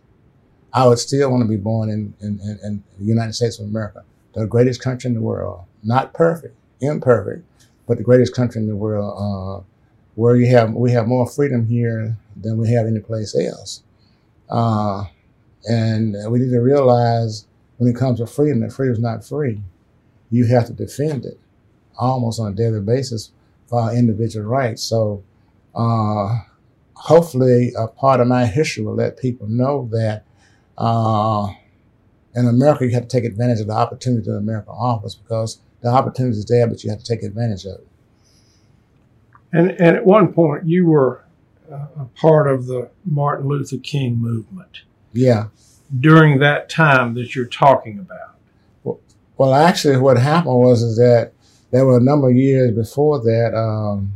I 0.72 0.86
would 0.86 0.98
still 0.98 1.30
want 1.30 1.42
to 1.42 1.48
be 1.48 1.56
born 1.56 1.90
in, 1.90 2.14
in, 2.20 2.40
in, 2.40 2.58
in 2.62 2.84
the 2.98 3.04
United 3.04 3.34
States 3.34 3.58
of 3.58 3.66
America, 3.66 4.04
the 4.34 4.46
greatest 4.46 4.80
country 4.80 5.08
in 5.08 5.14
the 5.14 5.20
world. 5.20 5.64
Not 5.82 6.14
perfect, 6.14 6.56
imperfect, 6.80 7.44
but 7.86 7.98
the 7.98 8.04
greatest 8.04 8.34
country 8.34 8.60
in 8.60 8.68
the 8.68 8.76
world, 8.76 9.14
uh, 9.18 9.64
where 10.14 10.36
you 10.36 10.46
have 10.54 10.72
we 10.72 10.92
have 10.92 11.06
more 11.06 11.26
freedom 11.26 11.66
here 11.66 12.16
than 12.36 12.56
we 12.56 12.70
have 12.72 12.86
any 12.86 13.00
place 13.00 13.36
else. 13.36 13.82
Uh, 14.48 15.04
and 15.68 16.16
we 16.30 16.38
need 16.38 16.50
to 16.50 16.60
realize 16.60 17.46
when 17.78 17.90
it 17.90 17.96
comes 17.96 18.18
to 18.18 18.26
freedom 18.26 18.60
that 18.60 18.72
freedom 18.72 18.94
is 18.94 19.00
not 19.00 19.24
free. 19.24 19.60
You 20.30 20.46
have 20.46 20.66
to 20.66 20.72
defend 20.72 21.24
it 21.24 21.38
almost 21.98 22.40
on 22.40 22.52
a 22.52 22.54
daily 22.54 22.80
basis 22.80 23.30
for 23.66 23.80
our 23.80 23.94
individual 23.94 24.46
rights. 24.46 24.82
So 24.82 25.22
uh, 25.74 26.40
hopefully 27.02 27.72
a 27.76 27.88
part 27.88 28.20
of 28.20 28.28
my 28.28 28.46
history 28.46 28.84
will 28.84 28.94
let 28.94 29.16
people 29.16 29.48
know 29.48 29.88
that 29.90 30.24
uh, 30.78 31.48
in 32.36 32.46
America 32.46 32.84
you 32.86 32.92
have 32.92 33.08
to 33.08 33.08
take 33.08 33.24
advantage 33.24 33.60
of 33.60 33.66
the 33.66 33.72
opportunity 33.72 34.30
that 34.30 34.36
America 34.36 34.70
offers 34.70 35.16
because 35.16 35.58
the 35.80 35.88
opportunity 35.88 36.38
is 36.38 36.44
there, 36.44 36.64
but 36.68 36.84
you 36.84 36.90
have 36.90 37.00
to 37.00 37.04
take 37.04 37.24
advantage 37.24 37.64
of 37.64 37.80
it. 37.80 37.88
And, 39.52 39.70
and 39.72 39.96
at 39.96 40.06
one 40.06 40.32
point, 40.32 40.68
you 40.68 40.86
were 40.86 41.24
uh, 41.70 41.86
a 41.98 42.04
part 42.14 42.46
of 42.46 42.66
the 42.66 42.88
Martin 43.04 43.48
Luther 43.48 43.78
King 43.78 44.18
movement. 44.18 44.82
Yeah. 45.12 45.48
During 45.98 46.38
that 46.38 46.68
time 46.68 47.14
that 47.14 47.34
you're 47.34 47.46
talking 47.46 47.98
about. 47.98 48.36
Well, 48.84 49.00
well 49.36 49.54
actually, 49.54 49.96
what 49.96 50.18
happened 50.18 50.54
was 50.54 50.82
is 50.82 50.96
that 50.98 51.32
there 51.72 51.84
were 51.84 51.96
a 51.96 52.02
number 52.02 52.30
of 52.30 52.36
years 52.36 52.70
before 52.70 53.18
that. 53.18 53.56
Um, 53.56 54.12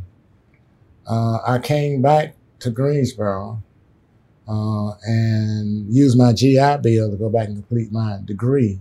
uh, 1.05 1.39
I 1.45 1.59
came 1.59 2.01
back 2.01 2.36
to 2.59 2.69
Greensboro 2.69 3.61
uh, 4.47 4.91
and 5.03 5.93
used 5.93 6.17
my 6.17 6.33
GI 6.33 6.77
Bill 6.81 7.11
to 7.11 7.17
go 7.17 7.29
back 7.29 7.47
and 7.47 7.55
complete 7.57 7.91
my 7.91 8.19
degree 8.23 8.79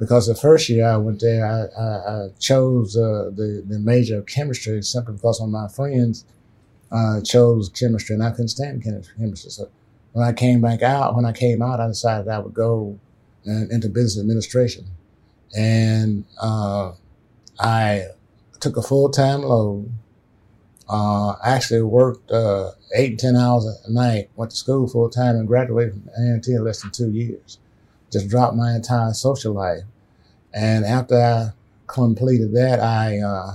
because 0.00 0.26
the 0.26 0.34
first 0.34 0.68
year 0.70 0.88
I 0.88 0.96
went 0.96 1.20
there, 1.20 1.44
I, 1.44 1.80
I, 1.80 2.24
I 2.24 2.28
chose 2.38 2.96
uh, 2.96 3.30
the, 3.34 3.62
the 3.68 3.78
major 3.78 4.18
of 4.18 4.26
chemistry 4.26 4.82
simply 4.82 5.14
because 5.14 5.40
one 5.40 5.50
of 5.50 5.52
my 5.52 5.68
friends 5.68 6.24
uh, 6.90 7.20
chose 7.20 7.68
chemistry 7.68 8.14
and 8.14 8.22
I 8.24 8.30
couldn't 8.30 8.48
stand 8.48 8.82
chemistry. 8.82 9.50
So 9.50 9.68
when 10.12 10.26
I 10.26 10.32
came 10.32 10.62
back 10.62 10.80
out, 10.82 11.14
when 11.14 11.26
I 11.26 11.32
came 11.32 11.60
out, 11.60 11.80
I 11.80 11.86
decided 11.86 12.28
I 12.28 12.38
would 12.38 12.54
go 12.54 12.98
in, 13.44 13.68
into 13.70 13.90
business 13.90 14.18
administration. 14.22 14.86
And 15.54 16.24
uh, 16.40 16.92
I 17.58 18.06
took 18.58 18.78
a 18.78 18.82
full 18.82 19.10
time 19.10 19.42
load. 19.42 19.92
Uh, 20.92 21.36
actually 21.44 21.80
worked 21.82 22.32
uh, 22.32 22.72
eight 22.96 23.10
and 23.10 23.18
ten 23.20 23.36
hours 23.36 23.64
a 23.64 23.92
night. 23.92 24.28
Went 24.34 24.50
to 24.50 24.56
school 24.56 24.88
full 24.88 25.08
time 25.08 25.36
and 25.36 25.46
graduated 25.46 25.94
from 25.94 26.08
A&T 26.18 26.50
in 26.52 26.64
less 26.64 26.82
than 26.82 26.90
two 26.90 27.12
years. 27.12 27.58
Just 28.10 28.28
dropped 28.28 28.56
my 28.56 28.74
entire 28.74 29.12
social 29.12 29.52
life. 29.52 29.84
And 30.52 30.84
after 30.84 31.16
I 31.16 31.50
completed 31.86 32.52
that, 32.54 32.80
I 32.80 33.20
uh, 33.20 33.54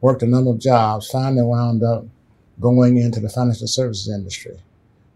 worked 0.00 0.22
a 0.22 0.26
number 0.26 0.52
of 0.52 0.60
jobs. 0.60 1.10
Finally, 1.10 1.42
wound 1.42 1.82
up 1.82 2.04
going 2.60 2.96
into 2.96 3.18
the 3.18 3.28
financial 3.28 3.66
services 3.66 4.08
industry, 4.08 4.62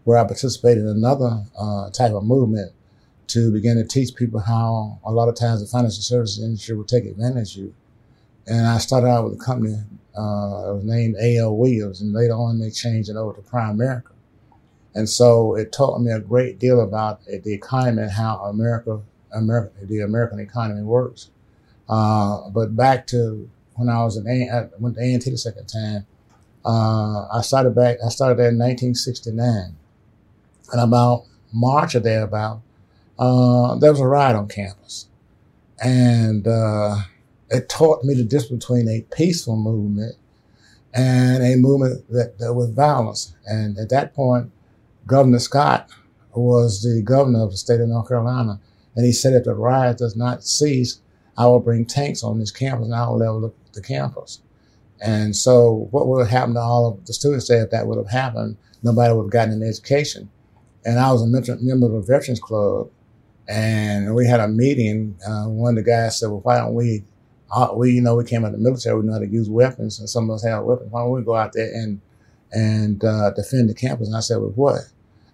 where 0.03 0.17
I 0.17 0.25
participated 0.25 0.83
in 0.83 0.89
another 0.89 1.45
uh, 1.57 1.89
type 1.91 2.11
of 2.11 2.25
movement 2.25 2.73
to 3.27 3.53
begin 3.53 3.77
to 3.77 3.85
teach 3.85 4.15
people 4.15 4.41
how 4.41 4.99
a 5.05 5.13
lot 5.13 5.29
of 5.29 5.35
times 5.35 5.61
the 5.61 5.67
financial 5.67 6.01
services 6.01 6.43
industry 6.43 6.75
will 6.75 6.83
take 6.83 7.05
advantage 7.05 7.55
of 7.55 7.63
you. 7.63 7.75
And 8.47 8.67
I 8.67 8.77
started 8.77 9.07
out 9.07 9.23
with 9.25 9.39
a 9.39 9.43
company, 9.43 9.75
uh, 10.17 10.69
it 10.69 10.73
was 10.75 10.83
named 10.83 11.15
A.L. 11.19 11.55
Williams, 11.55 12.01
and 12.01 12.13
later 12.13 12.33
on 12.33 12.59
they 12.59 12.69
changed 12.69 13.09
it 13.09 13.15
over 13.15 13.33
to 13.33 13.41
Primerica. 13.41 14.03
And 14.95 15.09
so 15.09 15.55
it 15.55 15.71
taught 15.71 15.99
me 16.01 16.11
a 16.11 16.19
great 16.19 16.59
deal 16.59 16.81
about 16.81 17.25
the 17.25 17.53
economy 17.53 18.03
and 18.03 18.11
how 18.11 18.37
America, 18.43 19.01
America 19.31 19.73
the 19.81 20.01
American 20.01 20.39
economy 20.39 20.83
works. 20.83 21.29
Uh, 21.89 22.49
but 22.49 22.75
back 22.75 23.07
to 23.07 23.49
when 23.75 23.89
I 23.89 24.03
was 24.03 24.17
in 24.17 24.27
A, 24.27 24.49
I 24.49 24.69
went 24.79 24.95
to 24.95 25.01
A&T 25.01 25.29
the 25.29 25.37
second 25.37 25.65
time, 25.65 26.05
uh, 26.65 27.27
I 27.27 27.41
started 27.41 27.75
back, 27.75 27.97
I 28.05 28.09
started 28.09 28.37
there 28.37 28.49
in 28.49 28.57
1969. 28.57 29.75
And 30.71 30.81
about 30.81 31.25
March 31.51 31.95
or 31.95 31.99
thereabout, 31.99 32.61
uh, 33.19 33.75
there 33.75 33.91
was 33.91 33.99
a 33.99 34.07
riot 34.07 34.35
on 34.35 34.47
campus. 34.47 35.07
And 35.83 36.47
uh, 36.47 36.97
it 37.53 37.69
taught 37.69 38.03
me 38.03 38.15
the 38.15 38.23
difference 38.23 38.65
between 38.65 38.89
a 38.89 39.05
peaceful 39.15 39.55
movement 39.55 40.15
and 40.93 41.43
a 41.43 41.55
movement 41.55 42.09
that, 42.09 42.37
that 42.39 42.53
was 42.53 42.69
violence. 42.71 43.35
And 43.45 43.77
at 43.77 43.89
that 43.89 44.13
point, 44.13 44.51
Governor 45.05 45.39
Scott 45.39 45.89
was 46.33 46.81
the 46.81 47.01
governor 47.03 47.43
of 47.43 47.51
the 47.51 47.57
state 47.57 47.79
of 47.79 47.87
North 47.87 48.07
Carolina. 48.07 48.59
And 48.95 49.05
he 49.05 49.11
said, 49.11 49.33
if 49.33 49.43
the 49.43 49.53
riot 49.53 49.97
does 49.97 50.15
not 50.15 50.43
cease, 50.43 50.99
I 51.37 51.45
will 51.45 51.59
bring 51.59 51.85
tanks 51.85 52.23
on 52.23 52.39
this 52.39 52.51
campus 52.51 52.85
and 52.85 52.95
I 52.95 53.07
will 53.07 53.17
level 53.17 53.53
the 53.73 53.81
campus. 53.81 54.41
And 55.01 55.35
so 55.35 55.87
what 55.91 56.07
would 56.07 56.21
have 56.21 56.29
happened 56.29 56.55
to 56.55 56.61
all 56.61 56.87
of 56.87 57.05
the 57.05 57.13
students 57.13 57.47
there 57.47 57.63
if 57.63 57.71
that 57.71 57.87
would 57.87 57.97
have 57.97 58.09
happened? 58.09 58.57
Nobody 58.83 59.13
would 59.13 59.23
have 59.23 59.31
gotten 59.31 59.53
an 59.53 59.67
education. 59.67 60.29
And 60.85 60.99
I 60.99 61.11
was 61.11 61.21
a 61.21 61.27
member 61.27 61.85
of 61.85 61.91
the 61.91 62.01
Veterans 62.01 62.39
Club 62.39 62.89
and 63.47 64.15
we 64.15 64.27
had 64.27 64.39
a 64.39 64.47
meeting. 64.47 65.17
Uh, 65.27 65.45
one 65.45 65.77
of 65.77 65.83
the 65.83 65.89
guys 65.89 66.19
said, 66.19 66.27
well, 66.27 66.41
why 66.41 66.57
don't 66.57 66.73
we, 66.73 67.03
we, 67.75 67.91
you 67.91 68.01
know, 68.01 68.15
we 68.15 68.25
came 68.25 68.43
out 68.45 68.53
of 68.53 68.59
the 68.59 68.63
military, 68.63 68.99
we 68.99 69.05
know 69.05 69.13
how 69.13 69.19
to 69.19 69.27
use 69.27 69.49
weapons 69.49 69.99
and 69.99 70.09
some 70.09 70.29
of 70.29 70.35
us 70.35 70.43
have 70.43 70.63
weapons. 70.63 70.91
Why 70.91 71.01
don't 71.01 71.11
we 71.11 71.23
go 71.23 71.35
out 71.35 71.53
there 71.53 71.71
and, 71.73 72.01
and, 72.51 73.03
uh, 73.03 73.31
defend 73.31 73.69
the 73.69 73.73
campus? 73.73 74.07
And 74.07 74.17
I 74.17 74.21
said, 74.21 74.37
with 74.37 74.55
what? 74.55 74.81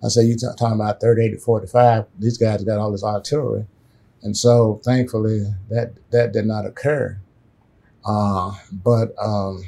I 0.04 0.08
said, 0.08 0.26
you 0.26 0.36
t- 0.36 0.48
talking 0.58 0.80
about 0.80 1.02
38 1.02 1.30
to 1.32 1.38
45. 1.38 2.06
These 2.18 2.38
guys 2.38 2.64
got 2.64 2.80
all 2.80 2.92
this 2.92 3.04
artillery. 3.04 3.66
And 4.22 4.36
so 4.36 4.82
thankfully 4.84 5.46
that, 5.70 5.94
that 6.12 6.34
did 6.34 6.46
not 6.46 6.66
occur. 6.66 7.20
Uh, 8.06 8.54
but, 8.72 9.14
um, 9.22 9.64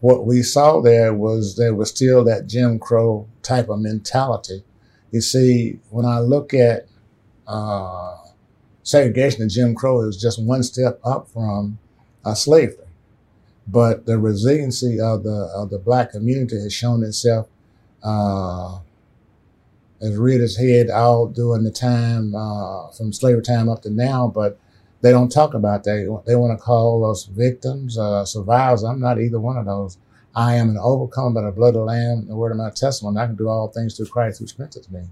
what 0.00 0.26
we 0.26 0.42
saw 0.42 0.80
there 0.80 1.14
was 1.14 1.56
there 1.56 1.74
was 1.74 1.88
still 1.88 2.22
that 2.24 2.46
Jim 2.46 2.78
Crow 2.78 3.26
type 3.42 3.68
of 3.68 3.80
mentality. 3.80 4.62
You 5.10 5.20
see, 5.20 5.80
when 5.90 6.04
I 6.04 6.18
look 6.20 6.52
at 6.52 6.86
uh, 7.46 8.16
segregation 8.86 9.42
and 9.42 9.50
Jim 9.50 9.74
Crow, 9.74 10.00
is 10.02 10.16
just 10.16 10.40
one 10.42 10.62
step 10.62 11.00
up 11.04 11.28
from 11.28 11.78
uh, 12.24 12.34
slavery. 12.34 12.86
But 13.66 14.06
the 14.06 14.16
resiliency 14.16 15.00
of 15.00 15.24
the 15.24 15.50
of 15.54 15.70
the 15.70 15.78
black 15.78 16.12
community 16.12 16.56
has 16.56 16.72
shown 16.72 17.02
itself 17.02 17.48
uh, 18.02 18.78
as 20.00 20.16
reared 20.16 20.40
its 20.40 20.56
head 20.56 20.88
out 20.88 21.34
during 21.34 21.64
the 21.64 21.72
time 21.72 22.34
uh, 22.34 22.90
from 22.92 23.12
slavery 23.12 23.42
time 23.42 23.68
up 23.68 23.82
to 23.82 23.90
now. 23.90 24.28
But 24.32 24.58
they 25.00 25.10
don't 25.10 25.32
talk 25.32 25.54
about 25.54 25.82
that. 25.84 26.22
They 26.24 26.36
want 26.36 26.56
to 26.56 26.64
call 26.64 27.10
us 27.10 27.24
victims, 27.24 27.98
uh, 27.98 28.24
survivors. 28.24 28.84
I'm 28.84 29.00
not 29.00 29.20
either 29.20 29.40
one 29.40 29.56
of 29.56 29.66
those. 29.66 29.98
I 30.36 30.54
am 30.54 30.70
an 30.70 30.78
overcome 30.78 31.34
by 31.34 31.42
the 31.42 31.50
blood 31.50 31.70
of 31.70 31.74
the 31.74 31.80
Lamb, 31.80 32.28
the 32.28 32.36
word 32.36 32.52
of 32.52 32.58
my 32.58 32.70
testimony. 32.70 33.18
I 33.18 33.26
can 33.26 33.36
do 33.36 33.48
all 33.48 33.68
things 33.68 33.96
through 33.96 34.06
Christ 34.06 34.38
who 34.38 34.46
strengthens 34.46 34.90
me. 34.90 35.02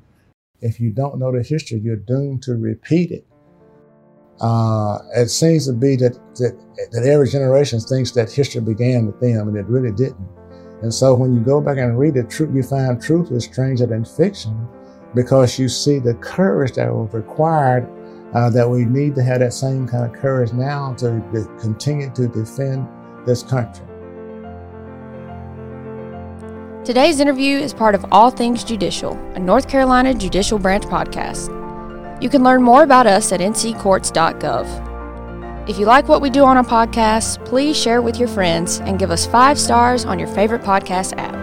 If 0.60 0.78
you 0.78 0.90
don't 0.90 1.18
know 1.18 1.32
the 1.32 1.42
history, 1.42 1.78
you're 1.78 1.96
doomed 1.96 2.42
to 2.44 2.54
repeat 2.54 3.10
it. 3.10 3.26
Uh, 4.40 4.98
it 5.16 5.28
seems 5.28 5.66
to 5.66 5.72
be 5.72 5.96
that, 5.96 6.14
that 6.36 6.58
that 6.92 7.06
every 7.06 7.28
generation 7.28 7.78
thinks 7.80 8.10
that 8.12 8.30
history 8.30 8.60
began 8.60 9.06
with 9.06 9.20
them, 9.20 9.48
and 9.48 9.56
it 9.56 9.66
really 9.66 9.92
didn't. 9.92 10.28
And 10.82 10.92
so, 10.92 11.14
when 11.14 11.34
you 11.34 11.40
go 11.40 11.60
back 11.60 11.78
and 11.78 11.98
read 11.98 12.14
the 12.14 12.24
truth, 12.24 12.54
you 12.54 12.62
find 12.62 13.00
truth 13.00 13.30
is 13.30 13.44
stranger 13.44 13.86
than 13.86 14.04
fiction, 14.04 14.68
because 15.14 15.58
you 15.58 15.68
see 15.68 15.98
the 15.98 16.14
courage 16.14 16.72
that 16.72 16.92
was 16.92 17.12
required. 17.12 17.88
Uh, 18.34 18.50
that 18.50 18.68
we 18.68 18.84
need 18.84 19.14
to 19.14 19.22
have 19.22 19.38
that 19.38 19.52
same 19.52 19.86
kind 19.86 20.04
of 20.04 20.20
courage 20.20 20.52
now 20.52 20.92
to, 20.94 21.22
to 21.32 21.44
continue 21.60 22.10
to 22.12 22.26
defend 22.26 22.84
this 23.24 23.44
country. 23.44 23.86
Today's 26.84 27.20
interview 27.20 27.56
is 27.56 27.72
part 27.72 27.94
of 27.94 28.04
All 28.10 28.30
Things 28.30 28.64
Judicial, 28.64 29.12
a 29.34 29.38
North 29.38 29.68
Carolina 29.68 30.12
Judicial 30.12 30.58
Branch 30.58 30.84
podcast. 30.84 31.63
You 32.20 32.28
can 32.28 32.42
learn 32.42 32.62
more 32.62 32.82
about 32.82 33.06
us 33.06 33.32
at 33.32 33.40
nccourts.gov. 33.40 35.68
If 35.68 35.78
you 35.78 35.86
like 35.86 36.08
what 36.08 36.20
we 36.20 36.30
do 36.30 36.44
on 36.44 36.56
our 36.56 36.64
podcast, 36.64 37.44
please 37.44 37.76
share 37.76 38.02
with 38.02 38.18
your 38.18 38.28
friends 38.28 38.80
and 38.80 38.98
give 38.98 39.10
us 39.10 39.26
five 39.26 39.58
stars 39.58 40.04
on 40.04 40.18
your 40.18 40.28
favorite 40.28 40.62
podcast 40.62 41.14
app. 41.16 41.34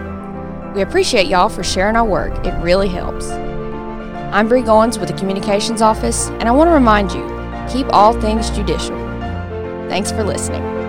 We 0.74 0.82
appreciate 0.82 1.26
y'all 1.26 1.48
for 1.48 1.62
sharing 1.62 1.96
our 1.96 2.04
work, 2.04 2.46
it 2.46 2.54
really 2.62 2.88
helps. 2.88 3.30
I'm 3.30 4.48
Bree 4.48 4.62
Goins 4.62 4.98
with 4.98 5.10
the 5.10 5.16
Communications 5.16 5.82
Office, 5.82 6.28
and 6.28 6.44
I 6.44 6.52
want 6.52 6.68
to 6.68 6.72
remind 6.72 7.12
you 7.12 7.22
keep 7.70 7.86
all 7.92 8.18
things 8.20 8.50
judicial. 8.50 8.96
Thanks 9.88 10.10
for 10.10 10.24
listening. 10.24 10.81